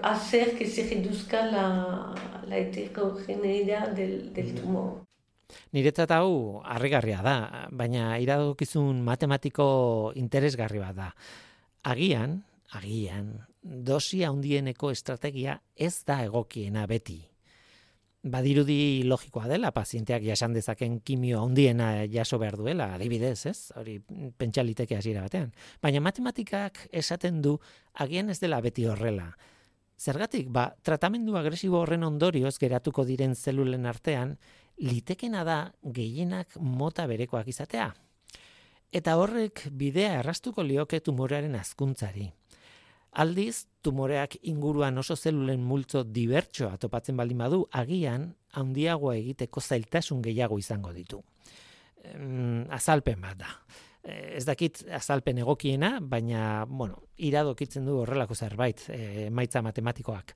hacer 0.01 0.57
que 0.57 0.65
se 0.65 0.88
reduzca 0.88 1.45
la, 1.45 2.13
la 2.47 2.57
heterogeneidad 2.57 3.89
del, 3.89 4.31
del 4.34 4.55
tumor. 4.55 5.03
Niretzat 5.73 6.11
hau 6.15 6.61
harrigarria 6.63 7.21
da, 7.25 7.67
baina 7.71 8.17
iradokizun 8.21 9.01
matematiko 9.05 10.11
interesgarri 10.15 10.79
bat 10.79 10.95
da 10.95 11.13
agian, 11.83 12.43
agian, 12.77 13.33
dosi 13.61 14.23
handieneko 14.23 14.91
estrategia 14.91 15.59
ez 15.75 16.03
da 16.05 16.21
egokiena 16.25 16.85
beti. 16.87 17.19
Badirudi 18.21 19.01
logikoa 19.09 19.47
dela, 19.49 19.71
pazienteak 19.73 20.21
jasan 20.21 20.53
dezaken 20.53 20.99
kimio 21.01 21.39
handiena 21.41 22.05
jaso 22.05 22.37
behar 22.37 22.59
duela, 22.59 22.91
adibidez, 22.93 23.47
ez? 23.49 23.71
Hori 23.75 23.97
pentsaliteke 24.37 24.99
hasiera 24.99 25.23
batean. 25.25 25.49
Baina 25.81 26.03
matematikak 26.05 26.83
esaten 26.91 27.41
du 27.41 27.55
agian 27.97 28.29
ez 28.29 28.37
dela 28.39 28.61
beti 28.61 28.85
horrela. 28.85 29.31
Zergatik, 29.97 30.49
ba, 30.53 30.67
tratamendu 30.85 31.35
agresibo 31.37 31.81
horren 31.81 32.05
ondorioz 32.05 32.59
geratuko 32.61 33.05
diren 33.05 33.33
zelulen 33.35 33.89
artean, 33.89 34.37
litekena 34.81 35.43
da 35.45 35.57
gehienak 35.83 36.57
mota 36.59 37.05
berekoak 37.07 37.47
izatea 37.47 37.91
eta 38.91 39.15
horrek 39.17 39.65
bidea 39.71 40.19
errastuko 40.19 40.63
lioke 40.63 40.99
tumorearen 40.99 41.55
azkuntzari. 41.55 42.27
Aldiz, 43.21 43.65
tumoreak 43.83 44.37
inguruan 44.47 44.97
oso 45.01 45.17
zelulen 45.17 45.63
multzo 45.67 46.03
dibertsoa 46.07 46.77
topatzen 46.79 47.17
baldin 47.19 47.41
badu, 47.43 47.65
agian 47.75 48.29
handiagoa 48.55 49.17
egiteko 49.19 49.61
zailtasun 49.61 50.21
gehiago 50.23 50.59
izango 50.59 50.93
ditu. 50.93 51.23
azalpen 52.69 53.19
bat 53.21 53.37
da. 53.37 53.49
E, 54.01 54.37
ez 54.37 54.45
dakit 54.45 54.79
azalpen 54.89 55.37
egokiena, 55.37 55.99
baina, 56.01 56.65
bueno, 56.65 57.03
iradokitzen 57.17 57.85
du 57.85 57.99
horrelako 58.01 58.33
zerbait, 58.33 58.81
e, 58.89 59.27
emaitza 59.27 59.61
matematikoak. 59.61 60.33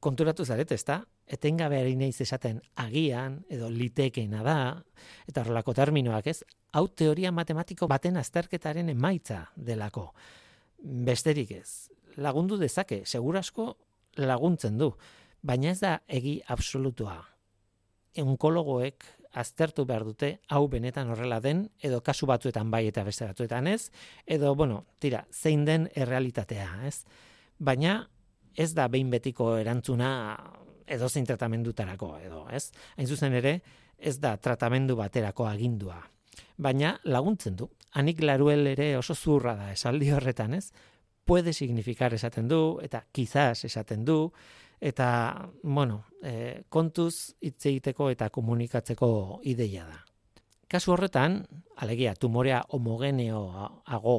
Konturatu 0.00 0.44
zaret, 0.44 0.70
ezta? 0.72 1.02
Etengabe 1.26 1.80
ari 1.80 1.96
naiz 1.96 2.20
esaten 2.20 2.60
agian 2.76 3.42
edo 3.50 3.68
litekeena 3.70 4.44
da 4.46 4.58
eta 5.26 5.42
horrelako 5.42 5.74
terminoak, 5.74 6.26
ez? 6.30 6.42
hau 6.72 6.88
teoria 6.88 7.32
matematiko 7.32 7.88
baten 7.88 8.16
azterketaren 8.20 8.90
emaitza 8.92 9.44
delako. 9.56 10.10
Besterik 10.78 11.52
ez. 11.56 11.90
Lagundu 12.18 12.58
dezake, 12.58 13.02
segurasko 13.06 13.72
laguntzen 14.18 14.78
du, 14.78 14.92
baina 15.42 15.72
ez 15.72 15.80
da 15.80 15.98
egi 16.08 16.38
absolutua. 16.46 17.20
Onkologoek 18.18 19.06
aztertu 19.38 19.84
behar 19.86 20.04
dute 20.08 20.32
hau 20.50 20.66
benetan 20.68 21.10
horrela 21.12 21.38
den, 21.40 21.68
edo 21.84 22.00
kasu 22.02 22.26
batzuetan 22.26 22.70
bai 22.70 22.86
eta 22.88 23.04
beste 23.06 23.26
batzuetan 23.28 23.68
ez, 23.70 23.90
edo, 24.26 24.54
bueno, 24.58 24.84
tira, 24.98 25.24
zein 25.30 25.64
den 25.68 25.86
errealitatea, 25.94 26.68
ez? 26.88 27.04
Baina 27.58 28.08
ez 28.58 28.72
da 28.74 28.88
behin 28.90 29.10
betiko 29.14 29.52
erantzuna 29.56 30.10
edo 30.88 31.08
zein 31.08 31.26
tratamendutarako, 31.28 32.16
edo, 32.18 32.46
ez? 32.50 32.72
Hain 32.96 33.06
zuzen 33.06 33.36
ere, 33.38 33.60
ez 33.98 34.18
da 34.18 34.36
tratamendu 34.36 34.96
baterako 34.98 35.46
agindua 35.46 36.00
baina 36.58 36.98
laguntzen 37.04 37.56
du. 37.56 37.68
Anik 37.98 38.20
laruel 38.22 38.66
ere 38.74 38.92
oso 38.98 39.14
zurra 39.14 39.54
da 39.56 39.72
esaldi 39.72 40.10
horretan, 40.12 40.54
ez? 40.54 40.72
Puede 41.24 41.52
significar 41.52 42.14
esaten 42.14 42.48
du, 42.48 42.78
eta 42.82 43.04
quizás 43.12 43.64
esaten 43.64 44.04
du, 44.04 44.32
eta, 44.80 45.48
bueno, 45.62 46.04
e, 46.22 46.64
kontuz 46.68 47.34
hitz 47.40 47.66
egiteko 47.66 48.10
eta 48.10 48.30
komunikatzeko 48.30 49.40
ideia 49.44 49.86
da. 49.86 50.02
Kasu 50.68 50.92
horretan, 50.92 51.42
alegia, 51.76 52.14
tumorea 52.14 52.62
homogeneoago 52.76 54.18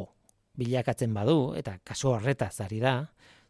bilakatzen 0.57 1.13
badu, 1.13 1.53
eta 1.57 1.77
kasu 1.83 2.13
horretaz 2.15 2.55
ari 2.65 2.81
da, 2.81 2.95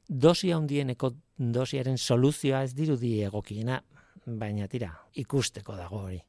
dosia 0.10 0.58
handieneko 0.58 1.14
dosiaren 1.38 1.98
soluzioa 1.98 2.64
ez 2.66 2.74
dirudi 2.74 3.22
egokiena, 3.24 3.80
baina 4.26 4.68
tira, 4.68 4.90
ikusteko 5.14 5.76
dago 5.78 6.02
hori. 6.08 6.20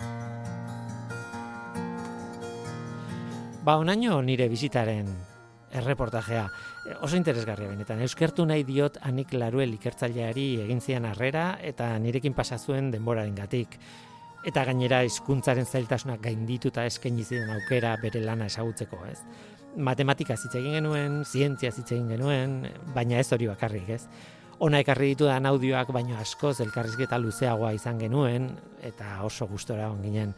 Ba, 3.65 3.77
onaino 3.77 4.21
nire 4.23 4.49
bizitaren 4.49 5.09
erreportajea. 5.81 6.45
Oso 7.05 7.17
interesgarria 7.17 7.69
benetan. 7.71 8.01
Euskertu 8.05 8.45
nahi 8.49 8.65
diot 8.69 8.99
anik 9.07 9.33
laruel 9.37 9.75
ikertzaileari 9.77 10.47
egin 10.65 10.81
zian 10.81 11.07
harrera 11.07 11.59
eta 11.63 11.93
nirekin 11.99 12.35
pasazuen 12.35 12.91
denboraren 12.91 13.37
gatik. 13.37 13.79
Eta 14.45 14.65
gainera 14.65 15.03
hizkuntzaren 15.05 15.69
zailtasunak 15.69 16.23
gaindituta 16.25 16.87
eskaini 16.89 17.25
ziren 17.25 17.53
aukera 17.53 17.97
bere 18.01 18.25
lana 18.25 18.49
esagutzeko, 18.49 19.05
ez? 19.07 19.21
Matematika 19.77 20.35
hitz 20.35 20.55
egin 20.59 20.75
genuen, 20.81 21.23
zientzia 21.25 21.71
hitz 21.71 21.91
egin 21.93 22.09
genuen, 22.11 22.61
baina 22.95 23.21
ez 23.21 23.33
hori 23.33 23.47
bakarrik, 23.51 23.89
ez? 23.97 24.05
ona 24.61 24.81
ekarri 24.85 25.15
ditudan 25.15 25.49
audioak 25.49 25.89
baino 25.97 26.19
askoz 26.21 26.59
elkarrizketa 26.61 27.19
luzeagoa 27.19 27.73
izan 27.77 27.99
genuen 28.01 28.51
eta 28.85 29.23
oso 29.25 29.49
gustora 29.49 29.89
on 29.89 30.03
ginen. 30.05 30.35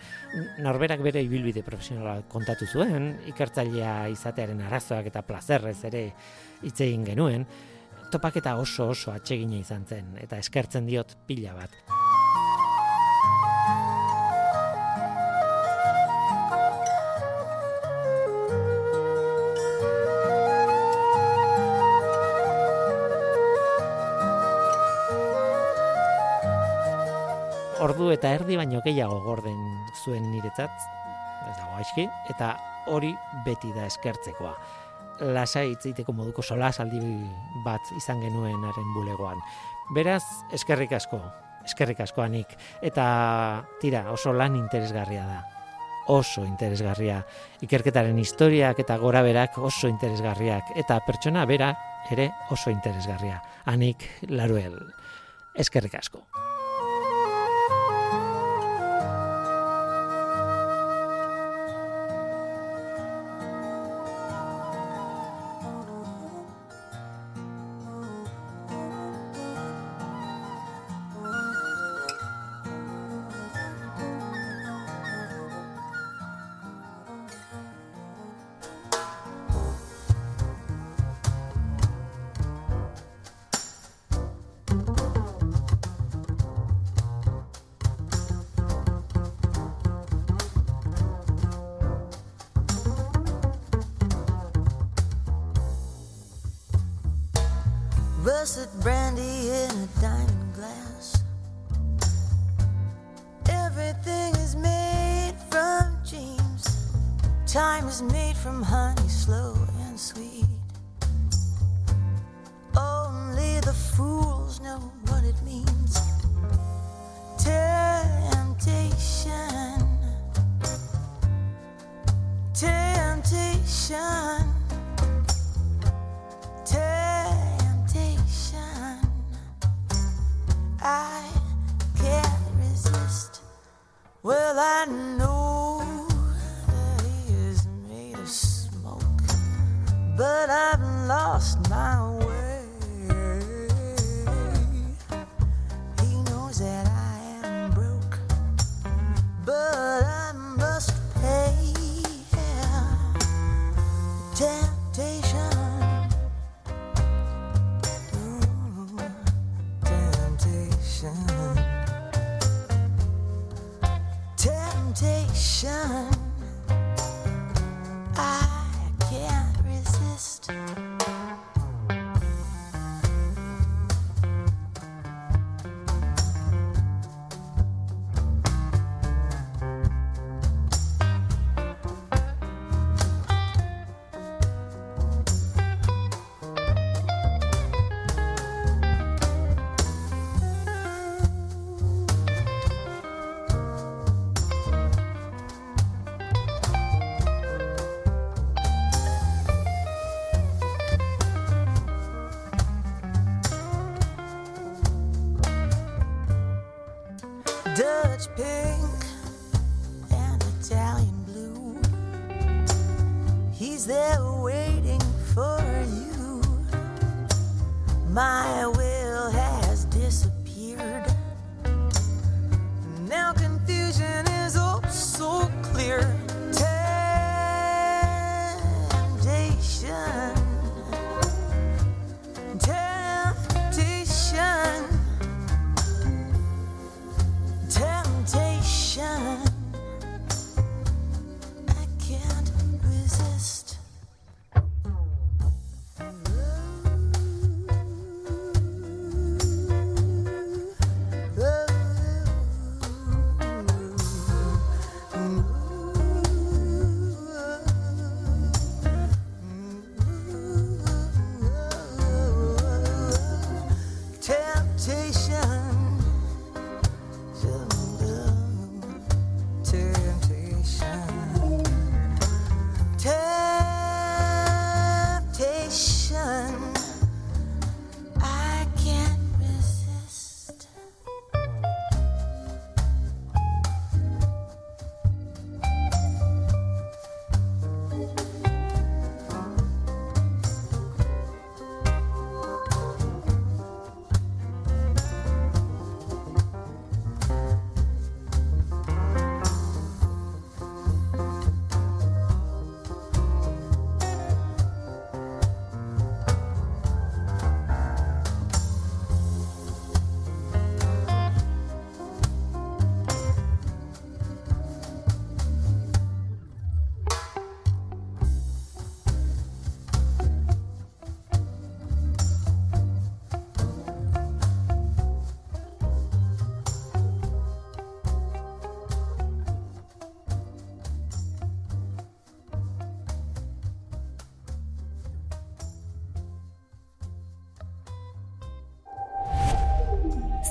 Norberak 0.63 1.03
bere 1.03 1.25
ibilbide 1.27 1.65
profesionala 1.67 2.21
kontatu 2.31 2.69
zuen 2.71 3.11
ikertzailea 3.33 3.97
izatearen 4.15 4.63
arazoak 4.69 5.11
eta 5.11 5.25
plazerrez 5.27 5.81
ere 5.91 6.07
hitz 6.63 6.79
egin 6.87 7.05
genuen. 7.11 7.47
Topaketa 8.15 8.55
oso 8.63 8.93
oso 8.95 9.11
atsegina 9.11 9.59
izan 9.59 9.89
zen 9.89 10.17
eta 10.23 10.39
eskertzen 10.39 10.87
diot 10.87 11.17
pila 11.27 11.59
bat 11.59 12.12
ordu 27.83 28.13
eta 28.15 28.31
erdi 28.37 28.57
baino 28.59 28.81
gehiago 28.85 29.19
gorden 29.25 29.59
zuen 30.05 30.29
niretzat, 30.31 30.73
ez 31.51 31.57
dago 31.59 31.79
aizki, 31.81 32.07
eta 32.31 32.55
hori 32.93 33.11
beti 33.47 33.73
da 33.75 33.87
eskertzekoa. 33.91 34.53
Lasa 35.35 35.63
itzeiteko 35.69 36.15
moduko 36.17 36.43
solasaldi 36.43 37.01
bat 37.67 37.93
izan 37.99 38.23
genuenaren 38.23 38.93
bulegoan. 38.95 39.41
Beraz, 39.95 40.23
eskerrik 40.55 40.95
asko, 40.99 41.21
eskerrik 41.67 42.01
asko 42.07 42.23
anik, 42.25 42.55
eta 42.83 43.07
tira, 43.83 44.07
oso 44.15 44.33
lan 44.35 44.57
interesgarria 44.59 45.27
da. 45.27 45.41
Oso 46.11 46.43
interesgarria. 46.43 47.21
Ikerketaren 47.63 48.19
historiak 48.19 48.81
eta 48.83 48.97
gora 48.99 49.23
berak 49.23 49.61
oso 49.63 49.87
interesgarriak. 49.87 50.73
Eta 50.83 50.99
pertsona 51.07 51.47
bera 51.47 51.71
ere 52.11 52.27
oso 52.51 52.75
interesgarria. 52.75 53.39
Anik, 53.71 54.09
laruel. 54.27 54.81
Eskerrik 55.55 55.95
asko. 56.03 56.27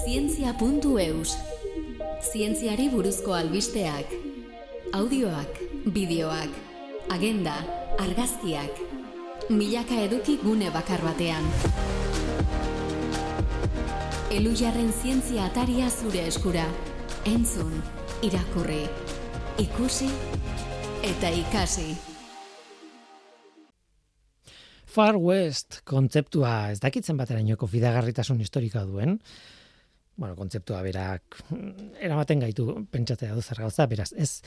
Zientzia.eus 0.01 1.35
Zientziari 2.25 2.87
buruzko 2.89 3.35
albisteak 3.37 4.09
Audioak, 4.97 5.59
bideoak, 5.93 6.55
agenda, 7.13 7.53
argazkiak 8.01 8.81
Milaka 9.51 9.99
eduki 10.01 10.39
gune 10.41 10.71
bakar 10.73 11.03
batean. 11.05 11.45
Elujarren 14.31 14.89
zientzia 14.89 15.45
ataria 15.49 15.89
zure 15.91 16.25
eskura. 16.29 16.65
Entzun, 17.29 17.73
irakurri, 18.25 18.85
ikusi 19.61 20.09
eta 21.05 21.29
ikasi. 21.43 21.91
Far 24.91 25.15
West 25.19 25.81
kontzeptua 25.87 26.71
ez 26.73 26.79
dakitzen 26.83 27.19
baterainoko 27.19 27.67
fidagarritasun 27.67 28.39
historikoa 28.43 28.87
duen, 28.87 29.19
bueno, 30.21 30.35
kontzeptua 30.37 30.83
berak 30.85 31.39
mm, 31.49 31.95
eramaten 32.05 32.43
gaitu 32.43 32.67
pentsatzea 32.93 33.33
du 33.33 33.41
zer 33.41 33.63
gauza, 33.63 33.87
beraz, 33.89 34.11
ez. 34.13 34.43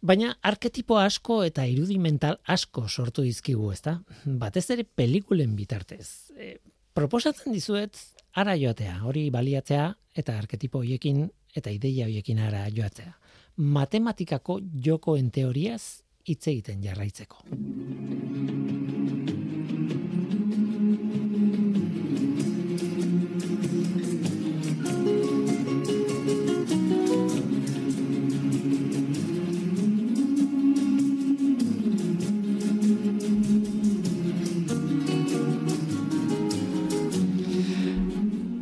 Baina 0.00 0.36
arketipo 0.46 1.00
asko 1.02 1.40
eta 1.44 1.66
irudi 1.66 1.98
mental 1.98 2.38
asko 2.46 2.86
sortu 2.88 3.26
dizkigu, 3.26 3.72
ezta? 3.74 3.98
Batez 4.24 4.68
ere 4.76 4.86
pelikulen 4.86 5.56
bitartez. 5.58 6.30
E, 6.38 6.56
proposatzen 6.94 7.52
dizuet 7.56 7.98
ara 8.38 8.54
joatea, 8.60 9.00
hori 9.08 9.26
baliatzea 9.34 9.90
eta 10.16 10.38
arketipo 10.38 10.84
hoiekin 10.84 11.26
eta 11.56 11.74
ideia 11.74 12.06
hoiekin 12.06 12.38
ara 12.46 12.62
joatzea. 12.70 13.16
Matematikako 13.56 14.60
jokoen 14.86 15.32
teoriaz 15.34 16.04
hitz 16.28 16.44
egiten 16.52 16.84
jarraitzeko. 16.86 17.42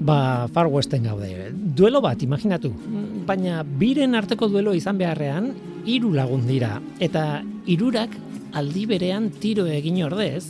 Ba, 0.05 0.49
Far 0.53 0.69
Westen 0.69 1.07
gaude. 1.09 1.49
Duelo 1.51 2.03
bat, 2.05 2.21
imaginatu. 2.21 2.69
Baina 3.25 3.63
biren 3.65 4.13
arteko 4.19 4.51
duelo 4.53 4.75
izan 4.77 4.99
beharrean, 5.01 5.55
hiru 5.89 6.11
lagun 6.13 6.45
dira. 6.45 6.77
Eta 7.01 7.41
hirurak 7.65 8.13
aldi 8.53 8.85
berean 8.85 9.31
tiro 9.41 9.65
egin 9.65 10.03
ordez, 10.05 10.45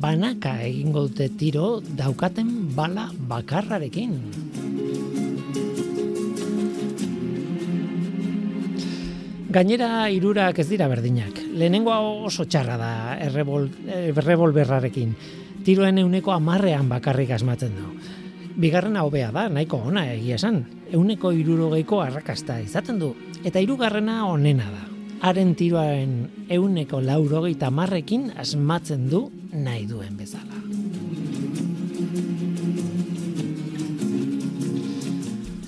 banaka 0.00 0.54
egingo 0.64 1.04
dute 1.04 1.28
tiro 1.36 1.82
daukaten 2.00 2.48
bala 2.72 3.10
bakarrarekin. 3.28 4.16
Gainera 9.52 10.08
hirurak 10.08 10.62
ez 10.64 10.68
dira 10.70 10.88
berdinak. 10.88 11.42
Lehenengoa 11.60 12.00
oso 12.24 12.48
txarra 12.48 12.80
da 12.80 12.92
errebol, 13.20 13.68
errebolberrarekin. 13.84 15.12
Tiroen 15.68 16.00
euneko 16.00 16.32
amarrean 16.32 16.88
bakarrik 16.88 17.36
asmatzen 17.36 17.76
du. 17.76 18.16
Bigarrena 18.58 19.04
hobea 19.06 19.30
da, 19.30 19.44
nahiko 19.46 19.78
ona 19.86 20.02
egia 20.10 20.34
esan. 20.34 20.64
Euneko 20.90 21.30
irurogeiko 21.30 22.00
arrakasta 22.02 22.56
izaten 22.58 22.96
du. 22.98 23.12
Eta 23.46 23.60
hirugarrena 23.62 24.24
onena 24.26 24.66
da. 24.72 24.80
Haren 25.28 25.52
tiroaren 25.58 26.16
euneko 26.54 26.98
laurogeita 27.02 27.70
marrekin 27.70 28.32
asmatzen 28.38 29.04
du 29.10 29.28
nahi 29.52 29.84
duen 29.86 30.16
bezala. 30.18 30.58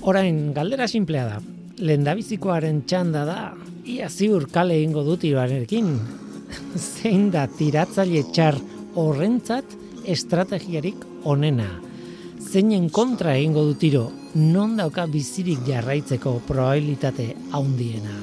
Orain, 0.01 0.41
galdera 0.51 0.87
simplea 0.91 1.27
da. 1.29 1.37
Lendabizikoaren 1.79 2.81
txanda 2.89 3.21
da, 3.23 3.37
ia 3.87 4.09
ziur 4.09 4.49
kale 4.51 4.75
egingo 4.81 5.05
du 5.07 5.15
tiroarekin. 5.21 5.93
Zein 6.75 7.29
da 7.31 7.45
tiratzaile 7.47 8.25
txar 8.33 8.59
horrentzat 8.99 9.77
estrategiarik 10.11 11.07
onena. 11.23 11.69
Zeinen 12.51 12.89
kontra 12.91 13.31
egingo 13.39 13.61
du 13.63 13.77
tiro, 13.79 14.01
non 14.35 14.73
dauka 14.75 15.05
bizirik 15.07 15.61
jarraitzeko 15.63 16.33
probabilitate 16.43 17.29
haundiena. 17.53 18.17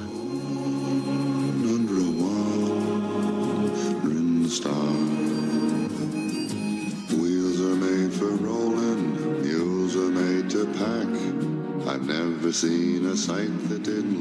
I've 11.89 12.07
never 12.07 12.53
seen 12.53 13.07
a 13.07 13.17
sight 13.17 13.51
that 13.71 13.83
didn't 13.83 14.18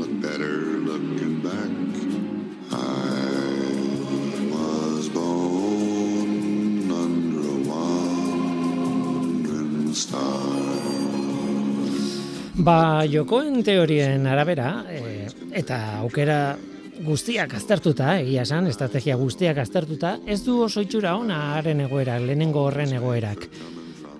Ba, 12.67 13.05
jokoen 13.07 13.61
teorien 13.63 14.25
arabera, 14.27 14.81
e, 14.91 15.29
eta 15.55 15.77
aukera 16.01 16.57
guztiak 17.05 17.53
aztertuta, 17.55 18.17
egia 18.19 18.43
esan, 18.43 18.67
estrategia 18.67 19.15
guztiak 19.15 19.61
aztertuta, 19.63 20.17
ez 20.27 20.41
du 20.43 20.57
oso 20.65 20.83
itxura 20.83 21.13
ona 21.15 21.37
haren 21.55 21.85
egoera, 21.85 22.17
lehenengo 22.19 22.65
horren 22.67 22.91
egoerak. 22.97 23.47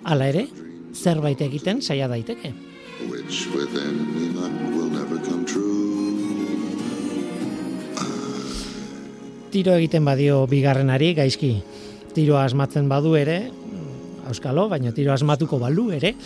Hala 0.08 0.30
ere, 0.32 0.46
zerbait 0.96 1.44
egiten 1.44 1.84
saia 1.84 2.08
daiteke. 2.08 2.54
Which 3.12 3.52
within 3.52 4.00
me 4.16 4.32
luck 4.32 4.56
will 4.72 4.88
never 4.96 5.20
come 5.28 5.44
true. 5.44 5.76
Tiro 9.52 9.76
egiten 9.76 10.08
badio 10.08 10.46
bigarrenari 10.48 11.12
gaizki. 11.20 11.58
Tiro 12.16 12.40
asmatzen 12.40 12.88
badu 12.88 13.12
ere, 13.20 13.42
mm, 13.50 14.28
auskalo, 14.32 14.70
baina 14.72 14.96
tiro 14.96 15.12
asmatuko 15.12 15.60
balu 15.60 15.90
ere, 16.00 16.16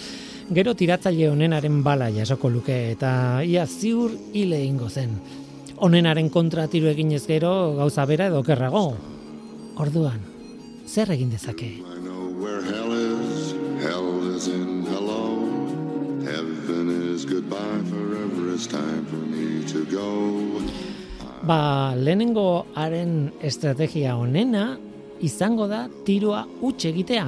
gero 0.51 0.75
tiratzaile 0.75 1.29
honenaren 1.31 1.83
bala 1.85 2.11
jasoko 2.11 2.51
luke 2.51 2.75
eta 2.93 3.43
ia 3.45 3.67
ziur 3.67 4.11
hile 4.33 4.59
egingo 4.63 4.89
zen. 4.89 5.17
Honenaren 5.77 6.29
kontra 6.31 6.69
tiro 6.69 6.89
eginez 6.89 7.27
gero 7.27 7.75
gauza 7.77 8.05
bera 8.07 8.27
edo 8.27 8.43
kerrago. 8.43 8.97
Orduan, 9.83 10.21
zer 10.87 11.11
egin 11.11 11.31
dezake? 11.31 11.71
Ba, 21.43 21.95
lehenengo 21.99 22.67
haren 22.79 23.33
estrategia 23.43 24.15
honena 24.17 24.77
izango 25.21 25.67
da 25.67 25.89
tiroa 26.07 26.45
huts 26.61 26.85
egitea. 26.93 27.27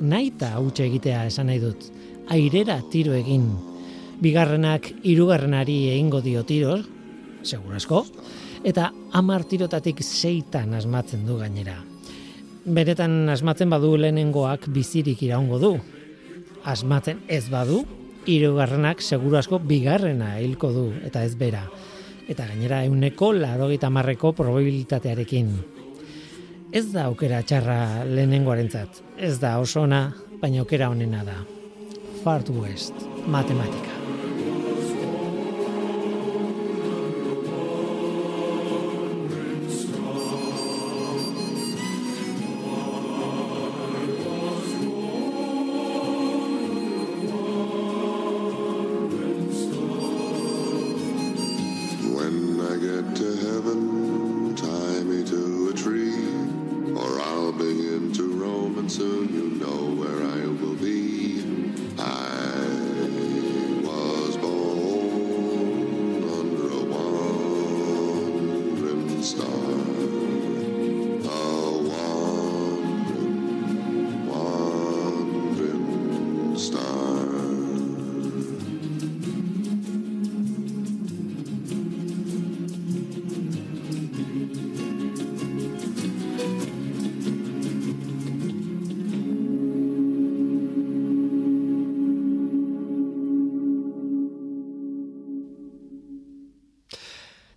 Naita 0.00 0.54
huts 0.60 0.80
egitea 0.80 1.26
esan 1.28 1.50
nahi 1.52 1.60
dut. 1.60 1.84
Airera 2.32 2.78
tiro 2.90 3.12
egin. 3.12 3.50
Bigarrenak 4.22 4.86
hirugarrenari 5.04 5.90
egingo 5.92 6.22
dio 6.24 6.44
tiro, 6.48 6.78
segurazko, 7.44 8.04
eta 8.64 8.90
hamar 9.12 9.44
tirotatik 9.44 10.00
seitan 10.02 10.72
asmatzen 10.74 11.26
du 11.28 11.36
gainera. 11.40 11.76
Beretan 12.64 13.28
asmatzen 13.28 13.68
badu 13.68 13.92
lehenengoak 14.00 14.70
bizirik 14.72 15.22
iraungo 15.26 15.58
du. 15.60 15.74
Asmatzen 16.64 17.20
ez 17.28 17.44
badu, 17.52 17.82
hirugarrenak 18.24 19.02
seguru 19.04 19.36
asko 19.36 19.58
bigarrena 19.60 20.38
hilko 20.40 20.72
du 20.72 20.86
eta 21.04 21.24
ez 21.28 21.34
bera. 21.36 21.66
Eta 22.24 22.46
gainera 22.48 22.80
euneko 22.88 23.34
larogeita 23.36 23.90
marreko 23.92 24.32
probabilitatearekin. 24.32 25.50
Ez 26.72 26.86
da 26.94 27.04
aukera 27.10 27.42
txarra 27.44 28.06
lehenengoarentzat. 28.08 29.02
Ez 29.20 29.36
da 29.42 29.58
oso 29.60 29.84
ona, 29.84 30.06
baina 30.40 30.64
aukera 30.64 30.88
onena 30.90 31.20
da. 31.26 31.36
Far 32.24 32.42
West, 32.58 32.94
matematika. 33.26 33.93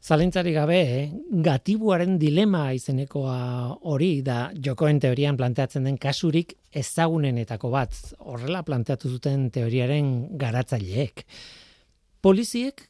Zalentzari 0.08 0.54
gabe, 0.56 0.76
eh, 0.80 1.08
gatibuaren 1.44 2.14
dilema 2.18 2.70
izenekoa 2.72 3.78
hori 3.92 4.22
da 4.24 4.54
jokoen 4.56 5.02
teorian 5.04 5.36
planteatzen 5.36 5.84
den 5.84 5.98
kasurik 6.00 6.54
ezagunenetako 6.72 7.72
bat, 7.74 7.98
horrela 8.20 8.62
planteatu 8.64 9.10
zuten 9.10 9.50
teoriaren 9.52 10.38
garatzaileek. 10.40 11.26
Poliziek 12.24 12.86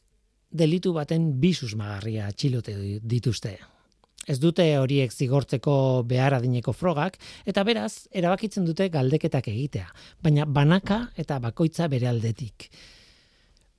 delitu 0.60 0.92
baten 0.94 1.40
bisusmagarria 1.40 2.28
atxilote 2.30 2.76
dituzte. 3.02 3.56
Ez 4.28 4.38
dute 4.38 4.68
horiek 4.78 5.10
zigortzeko 5.10 6.04
behar 6.06 6.36
adineko 6.36 6.72
frogak, 6.72 7.16
eta 7.44 7.64
beraz, 7.64 8.06
erabakitzen 8.12 8.64
dute 8.68 8.86
galdeketak 8.94 9.48
egitea, 9.48 9.88
baina 10.22 10.46
banaka 10.46 11.08
eta 11.16 11.40
bakoitza 11.42 11.88
bere 11.88 12.06
aldetik. 12.12 12.68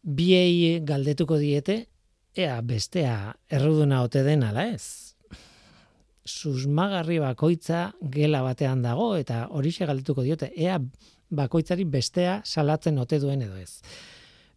Biei 0.03 0.81
galdetuko 0.83 1.37
diete, 1.39 1.85
ea 2.35 2.61
bestea 2.61 3.35
erruduna 3.49 4.01
ote 4.03 4.23
den 4.23 4.43
ala 4.43 4.65
ez. 4.69 5.15
Susmagarri 6.25 7.17
bakoitza 7.19 7.89
gela 8.13 8.41
batean 8.45 8.83
dago 8.85 9.15
eta 9.17 9.47
horixe 9.49 9.87
galdetuko 9.89 10.23
diote, 10.23 10.51
ea 10.55 10.77
bakoitzari 11.29 11.85
bestea 11.85 12.41
salatzen 12.45 12.99
ote 12.99 13.19
duen 13.19 13.41
edo 13.41 13.57
ez. 13.57 13.81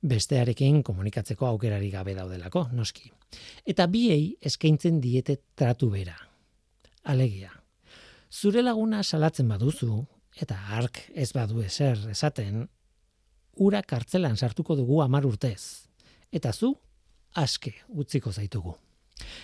Bestearekin 0.03 0.83
komunikatzeko 0.83 1.47
aukerari 1.47 1.91
gabe 1.91 2.15
daudelako, 2.15 2.67
noski. 2.73 3.13
Eta 3.65 3.87
biei 3.87 4.35
eskaintzen 4.43 5.01
diete 5.01 5.39
tratu 5.55 5.89
bera. 5.91 6.17
Alegia. 7.05 7.53
Zure 8.33 8.63
laguna 8.63 9.03
salatzen 9.03 9.49
baduzu, 9.49 10.03
eta 10.41 10.57
ark 10.77 11.05
ez 11.15 11.31
badu 11.33 11.63
ezer 11.63 11.99
esaten, 12.11 12.67
ura 13.57 13.83
kartzelan 13.83 14.37
sartuko 14.37 14.77
dugu 14.77 15.03
amar 15.05 15.27
urtez. 15.29 15.89
Eta 16.33 16.53
zu, 16.53 16.75
aske 17.35 17.75
utziko 17.89 18.33
zaitugu. 18.33 18.75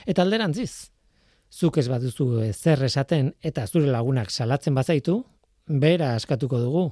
Eta 0.06 0.22
alderantziz, 0.22 0.90
zuk 1.50 1.78
ez 1.78 1.88
baduzu 1.88 2.28
zer 2.52 2.82
esaten 2.84 3.32
eta 3.40 3.66
zure 3.66 3.90
lagunak 3.90 4.30
salatzen 4.30 4.74
bazaitu, 4.74 5.22
bera 5.68 6.14
askatuko 6.16 6.60
dugu. 6.60 6.84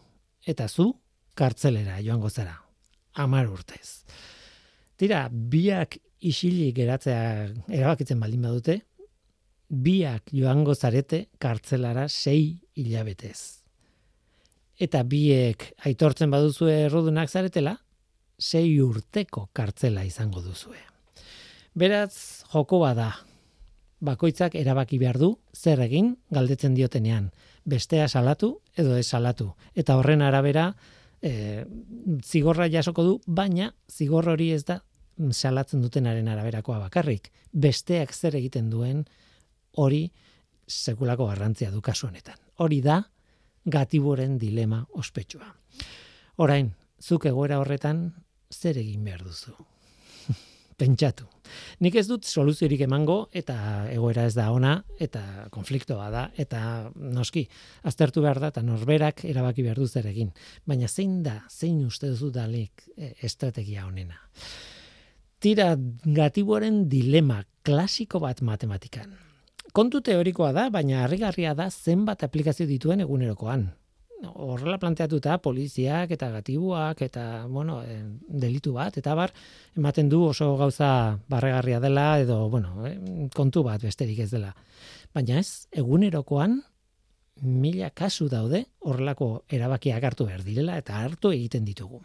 Eta 0.47 0.69
zu, 0.69 0.93
kartzelera 1.35 2.01
joango 2.01 2.31
zara. 2.31 2.57
Amar 3.15 3.49
urtez. 3.51 4.05
Tira, 4.97 5.27
biak 5.29 5.99
isilik 6.21 6.75
geratzea 6.77 7.49
erabakitzen 7.69 8.21
baldin 8.21 8.45
badute, 8.47 8.81
biak 9.69 10.31
joango 10.33 10.75
zarete 10.75 11.27
kartzelara 11.43 12.07
sei 12.09 12.61
hilabetez. 12.77 13.63
Eta 14.79 15.03
biek 15.09 15.73
aitortzen 15.89 16.31
baduzue 16.31 16.73
errudunak 16.87 17.31
zaretela, 17.33 17.77
sei 18.39 18.81
urteko 18.81 19.49
kartzela 19.53 20.05
izango 20.05 20.43
duzue. 20.45 20.79
Beraz, 21.77 22.45
joko 22.53 22.81
bada. 22.81 23.11
Bakoitzak 24.01 24.55
erabaki 24.55 24.99
behar 25.01 25.17
du 25.19 25.31
zer 25.57 25.81
egin 25.81 26.15
galdetzen 26.33 26.75
diotenean. 26.77 27.31
Bestea 27.65 28.09
salatu 28.09 28.61
edo 28.77 28.97
ez 28.97 29.07
salatu. 29.07 29.55
Eta 29.75 29.97
horren 29.97 30.23
arabera 30.23 30.75
e, 31.23 31.65
zigorra 32.23 32.69
jasoko 32.69 33.05
du, 33.05 33.15
baina 33.27 33.73
zigor 33.89 34.29
hori 34.29 34.51
ez 34.53 34.65
da 34.69 34.83
mm, 35.17 35.33
salatzen 35.33 35.83
dutenaren 35.83 36.29
araberakoa 36.29 36.79
bakarrik. 36.87 37.33
Besteak 37.53 38.13
zer 38.13 38.37
egiten 38.37 38.71
duen 38.71 39.05
hori 39.73 40.11
sekulako 40.67 41.31
garrantzia 41.33 41.71
du 41.71 41.81
kasu 41.81 42.09
honetan. 42.09 42.37
Hori 42.57 42.83
da 42.85 43.03
gatiboren 43.65 44.37
dilema 44.39 44.85
ospetsua. 44.95 45.49
Orain, 46.37 46.71
zuk 47.01 47.27
egoera 47.27 47.59
horretan 47.61 48.11
zer 48.53 48.79
egin 48.79 49.05
behar 49.05 49.25
duzu? 49.25 49.55
Pentsatu. 50.81 51.27
Nik 51.81 51.97
ez 51.97 52.05
dut 52.09 52.27
soluziorik 52.29 52.83
emango 52.85 53.29
eta 53.37 53.57
egoera 53.93 54.27
ez 54.29 54.35
da 54.37 54.51
ona 54.53 54.75
eta 55.01 55.49
konfliktoa 55.55 56.09
da 56.13 56.25
eta 56.37 56.61
noski 56.97 57.47
aztertu 57.89 58.25
behar 58.25 58.41
da 58.43 58.51
eta 58.53 58.65
norberak 58.67 59.25
erabaki 59.25 59.65
behar 59.67 59.81
du 59.81 59.89
zer 59.89 60.09
egin. 60.11 60.33
Baina 60.67 60.89
zein 60.89 61.23
da, 61.25 61.41
zein 61.51 61.85
uste 61.87 62.11
duzu 62.13 62.31
dalik 62.35 62.89
e, 62.97 63.15
estrategia 63.25 63.87
honena? 63.87 64.21
Tira 65.41 65.75
gatiboren 66.05 66.87
dilema 66.89 67.43
klasiko 67.65 68.21
bat 68.21 68.43
matematikan. 68.43 69.13
Kontu 69.77 70.01
teorikoa 70.01 70.53
da, 70.57 70.71
baina 70.73 71.03
harrigarria 71.05 71.53
da 71.55 71.69
zenbat 71.71 72.23
aplikazio 72.25 72.67
dituen 72.69 73.03
egunerokoan. 73.05 73.67
Horrela 74.25 74.79
planteatuta 74.81 75.37
poliziak 75.45 76.11
eta 76.17 76.31
gatibuak 76.33 77.03
eta 77.05 77.47
bueno, 77.53 77.83
eh, 77.85 78.03
delitu 78.29 78.73
bat 78.73 78.97
eta 78.97 79.15
bar 79.15 79.33
ematen 79.77 80.09
du 80.09 80.23
oso 80.31 80.55
gauza 80.57 81.19
barregarria 81.29 81.81
dela 81.81 82.19
edo 82.21 82.49
bueno, 82.49 82.87
eh, 82.87 83.29
kontu 83.35 83.63
bat 83.63 83.83
besterik 83.83 84.23
ez 84.25 84.31
dela. 84.31 84.55
Baina 85.15 85.39
ez, 85.39 85.69
egunerokoan 85.73 86.63
mila 87.43 87.91
kasu 87.91 88.31
daude 88.33 88.65
horrelako 88.81 89.45
erabakiak 89.53 90.05
hartu 90.05 90.25
behar 90.25 90.45
direla 90.45 90.79
eta 90.79 91.03
hartu 91.05 91.35
egiten 91.37 91.65
ditugu. 91.65 92.01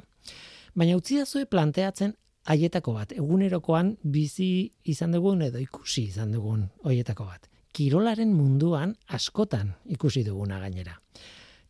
Baina 0.75 0.97
utzi 0.99 1.23
zue 1.25 1.45
planteatzen 1.45 2.13
haietako 2.51 2.93
bat, 2.93 3.11
egunerokoan 3.15 3.95
bizi 4.03 4.71
izan 4.83 5.15
dugun 5.15 5.41
edo 5.47 5.59
ikusi 5.59 6.09
izan 6.11 6.31
dugun 6.35 6.67
hoietako 6.83 7.25
bat 7.25 7.51
kirolaren 7.73 8.33
munduan 8.35 8.95
askotan 9.07 9.75
ikusi 9.95 10.23
duguna 10.27 10.59
gainera. 10.59 10.97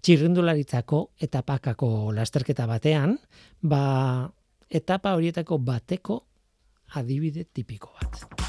Txirrindularitzako 0.02 1.02
etapakako 1.22 2.12
lasterketa 2.18 2.66
batean, 2.70 3.18
ba 3.62 3.84
etapa 4.70 5.14
horietako 5.18 5.60
bateko 5.62 6.22
adibide 6.97 7.45
tipiko 7.54 7.93
bat. 7.99 8.41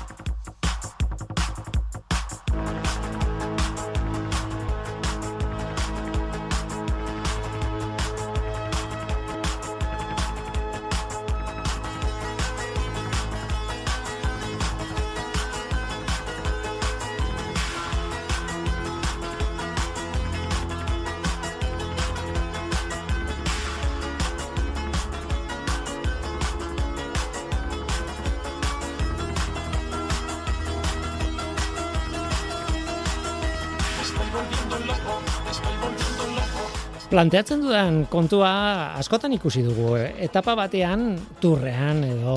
Planteatzen 37.13 37.61
dudan 37.61 37.97
kontua 38.09 38.51
askotan 38.97 39.35
ikusi 39.37 39.61
dugu. 39.61 39.99
Etapa 40.01 40.55
batean, 40.57 41.11
turrean 41.43 41.99
edo 42.07 42.37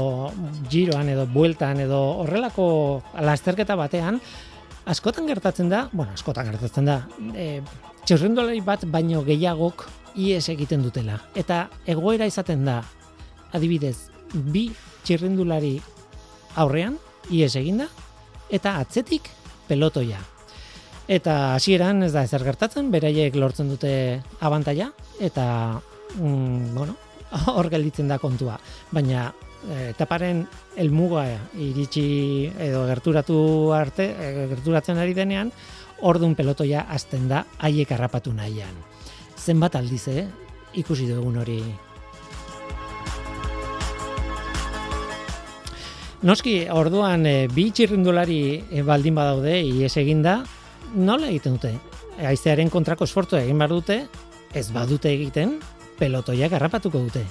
giroan 0.67 1.07
edo 1.13 1.23
bueltan 1.32 1.80
edo 1.80 1.99
horrelako 2.26 2.65
lasterketa 3.23 3.78
batean, 3.80 4.19
askotan 4.91 5.32
gertatzen 5.32 5.71
da, 5.71 5.86
bueno, 5.93 6.11
askotan 6.11 6.51
gertatzen 6.51 6.91
da, 6.91 6.97
e, 7.32 7.61
txirrindolari 8.03 8.59
bat 8.67 8.84
baino 8.91 9.23
gehiagok 9.23 9.88
ies 10.19 10.43
egiten 10.51 10.84
dutela. 10.84 11.21
Eta 11.39 11.69
egoera 11.88 12.28
izaten 12.28 12.67
da, 12.67 12.82
adibidez, 13.55 14.09
bi 14.36 14.67
txirrindulari 15.07 15.78
aurrean, 16.59 16.99
ies 17.32 17.53
eginda, 17.55 17.88
eta 18.51 18.76
atzetik 18.84 19.32
pelotoia. 19.71 20.19
Eta 21.08 21.53
hasieran 21.53 22.01
ez 22.01 22.14
da 22.16 22.24
ezer 22.26 22.41
gertatzen, 22.41 22.89
beraiek 22.89 23.36
lortzen 23.38 23.70
dute 23.70 24.22
abantaia 24.41 24.89
eta 25.22 25.78
mm, 26.18 26.74
bueno, 26.74 26.95
hor 27.53 27.70
gelditzen 27.70 28.10
da 28.10 28.18
kontua. 28.18 28.58
Baina 28.89 29.28
e, 29.70 29.91
etaparen 29.91 30.41
helmuga 30.82 31.28
iritsi 31.62 32.49
edo 32.58 32.88
gerturatu 32.89 33.38
arte, 33.78 34.10
e, 34.10 34.47
gerturatzen 34.56 34.97
ari 34.97 35.14
denean, 35.14 35.53
ordun 36.01 36.34
pelotoia 36.36 36.88
hasten 36.89 37.30
da 37.30 37.45
haiek 37.62 37.93
harrapatu 37.93 38.34
nahian. 38.34 38.74
Zenbat 39.38 39.78
aldiz, 39.78 40.08
eh? 40.10 40.26
ikusi 40.76 41.06
dugun 41.08 41.38
hori 41.39 41.60
Noski, 46.26 46.64
orduan 46.74 47.28
e, 47.30 47.45
bi 47.53 47.70
txirrindulari 47.70 48.39
e, 48.74 48.82
baldin 48.82 49.14
badaude, 49.14 49.60
ies 49.62 49.93
eginda, 50.01 50.39
nola 50.94 51.30
egiten 51.32 51.58
dute? 51.58 51.74
Aizearen 52.26 52.70
kontrako 52.72 53.08
esfortu 53.08 53.40
egin 53.40 53.58
behar 53.60 53.74
dute, 53.74 53.98
ez 54.56 54.70
badute 54.72 55.12
egiten, 55.12 55.58
pelotoiak 56.00 56.54
harrapatuko 56.56 57.02
dute. 57.08 57.24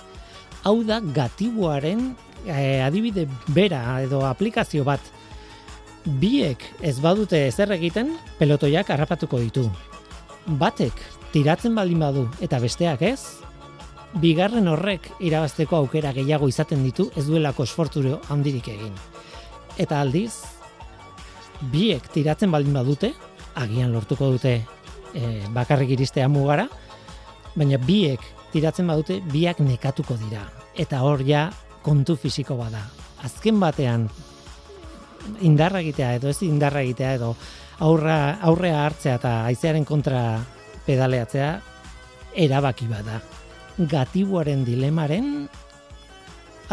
Hau 0.65 0.83
da 0.85 1.01
gatibuaren 1.01 2.15
eh, 2.47 2.85
adibide 2.85 3.27
bera 3.57 4.01
edo 4.05 4.23
aplikazio 4.29 4.85
bat 4.85 5.01
biek 6.05 6.65
ez 6.85 6.99
badute 7.01 7.47
ezer 7.49 7.73
egiten, 7.77 8.15
pelotoiak 8.39 8.91
harrapatuko 8.93 9.41
ditu. 9.41 9.69
Batek 10.61 11.01
tiratzen 11.33 11.75
baldin 11.77 12.03
badu 12.05 12.27
eta 12.45 12.61
besteak 12.61 13.03
ez, 13.03 13.21
bigarren 14.21 14.69
horrek 14.71 15.09
irabazteko 15.25 15.81
aukera 15.81 16.13
gehiago 16.15 16.49
izaten 16.49 16.85
ditu 16.85 17.09
ez 17.17 17.27
duelako 17.27 17.65
esfortzure 17.65 18.19
handirik 18.29 18.69
egin. 18.69 18.93
Eta 19.81 20.01
aldiz, 20.01 20.45
biek 21.73 22.07
tiratzen 22.15 22.53
baldin 22.53 22.77
badute, 22.77 23.15
agian 23.61 23.93
lortuko 23.93 24.31
dute 24.35 24.55
e, 25.15 25.23
bakarrik 25.55 25.95
iristea 25.97 26.29
mugara, 26.29 26.67
baina 27.55 27.79
biek 27.79 28.23
tiratzen 28.53 28.87
badute, 28.87 29.21
biak 29.33 29.61
nekatuko 29.63 30.17
dira. 30.19 30.45
Eta 30.75 31.03
hor 31.07 31.23
ja 31.27 31.49
kontu 31.83 32.17
fisiko 32.19 32.57
bada. 32.59 32.83
Azken 33.25 33.61
batean 33.61 34.09
indarra 35.47 35.81
egitea 35.81 36.15
edo 36.19 36.31
ez 36.31 36.41
indarra 36.45 36.83
egitea 36.85 37.15
edo 37.19 37.35
aurra, 37.85 38.39
aurrea 38.45 38.85
hartzea 38.85 39.19
eta 39.21 39.35
aizearen 39.49 39.87
kontra 39.89 40.23
pedaleatzea 40.87 41.51
erabaki 42.47 42.89
bada. 42.91 43.21
Gatibuaren 43.79 44.65
dilemaren 44.67 45.49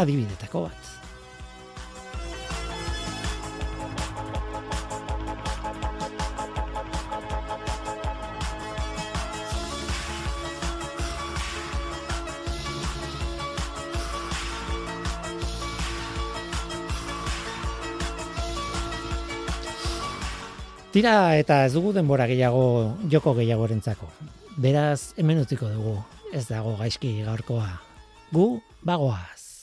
adibidetako 0.02 0.66
bat. 0.68 0.91
Tira 20.92 21.38
eta 21.40 21.62
ez 21.64 21.72
dugu 21.72 21.94
denbora 21.96 22.26
gehiago 22.28 22.64
joko 23.08 23.32
gehiagorentzako. 23.38 24.10
Beraz, 24.60 25.14
hemen 25.16 25.40
utziko 25.40 25.70
dugu. 25.72 25.96
Ez 26.36 26.44
dago 26.50 26.76
gaizki 26.76 27.22
gaurkoa. 27.24 27.70
gu 28.32 28.60
bagoaz. 28.84 29.62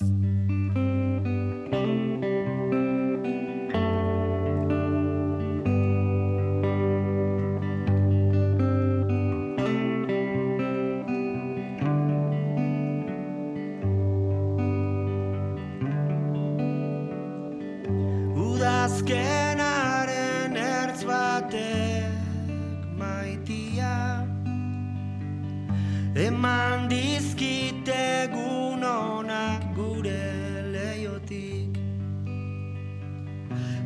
Eman 26.20 26.90
dizkite 26.90 28.24
egun 28.24 28.84
onak 28.84 29.64
gure 29.76 30.64
leiotik 30.74 31.78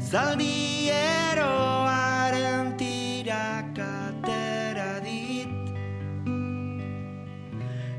Zaldieroaren 0.09 2.77
tirak 2.77 3.77
atera 3.85 4.99
dit. 5.05 5.47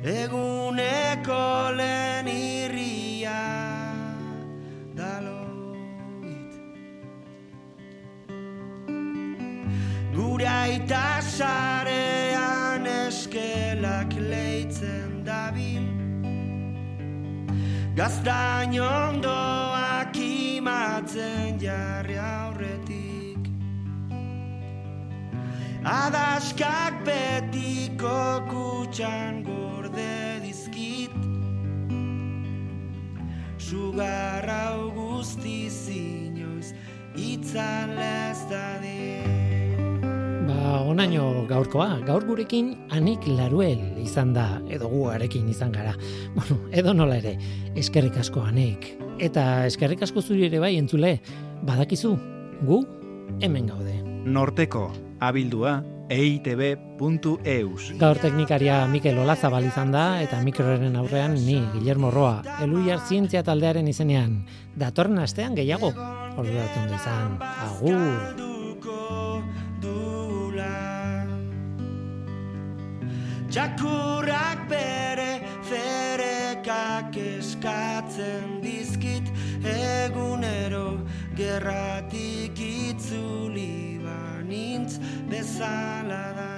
Eguneko 0.03 1.64
Gaztain 17.95 18.75
ondoak 18.83 20.17
imatzen 20.19 21.61
jarri 21.63 22.17
aurretik. 22.19 23.39
Adaskak 25.87 27.05
betiko 27.07 28.43
kutxan 28.51 29.45
gorde 29.47 30.43
dizkit. 30.43 31.15
Sugar 33.63 34.51
hau 34.51 34.91
guztiz 34.99 35.87
inoiz 35.95 36.75
itzalez 37.15 38.43
dadin. 38.51 39.31
Ba, 39.39 39.44
onaino 40.83 41.45
gaurkoa, 41.49 42.01
gaur 42.07 42.25
gurekin 42.27 42.73
anik 42.95 43.27
laruel 43.29 43.81
izan 44.03 44.33
da, 44.35 44.47
edo 44.73 44.89
guarekin 44.93 45.49
izan 45.49 45.73
gara. 45.73 45.95
Bueno, 46.35 46.59
edo 46.73 46.95
nola 46.95 47.19
ere, 47.23 47.37
eskerrik 47.79 48.19
asko 48.21 48.43
anek. 48.43 48.91
Eta 49.23 49.65
eskerrik 49.69 50.03
asko 50.07 50.23
zuri 50.23 50.49
ere 50.49 50.61
bai 50.63 50.75
entzule, 50.79 51.19
badakizu, 51.67 52.15
gu 52.67 52.85
hemen 53.41 53.67
gaude. 53.71 53.99
Norteko, 54.25 54.89
abildua, 55.21 55.83
eitb.eus. 56.09 57.91
Gaur 58.01 58.21
teknikaria 58.21 58.81
Mikel 58.93 59.19
Olazabal 59.19 59.69
izan 59.69 59.93
da, 59.95 60.23
eta 60.25 60.41
mikroren 60.45 60.97
aurrean 61.01 61.37
ni, 61.47 61.61
Guillermo 61.75 62.11
Roa, 62.15 62.41
Eluiar 62.65 63.01
Zientzia 63.07 63.45
taldearen 63.47 63.89
izenean. 63.89 64.43
Datorren 64.77 65.23
astean 65.25 65.55
gehiago, 65.59 65.95
orduratu 66.37 66.83
ondo 66.85 66.99
izan. 66.99 67.39
Agur! 67.69 68.54
Txakurrak 73.55 74.65
bere 74.67 75.39
ferekak 75.63 77.15
eskatzen 77.15 78.57
dizkit. 78.65 79.31
Egunero 79.63 80.99
gerratik 81.39 82.59
itzuli 82.59 84.03
banintz 84.03 84.99
bezala 85.31 86.27
da. 86.41 86.51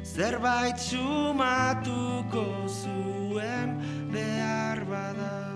Zerbait 0.00 0.80
sumatuko 0.80 2.48
zuen 2.72 3.76
behar 4.16 4.80
bada 4.88 5.51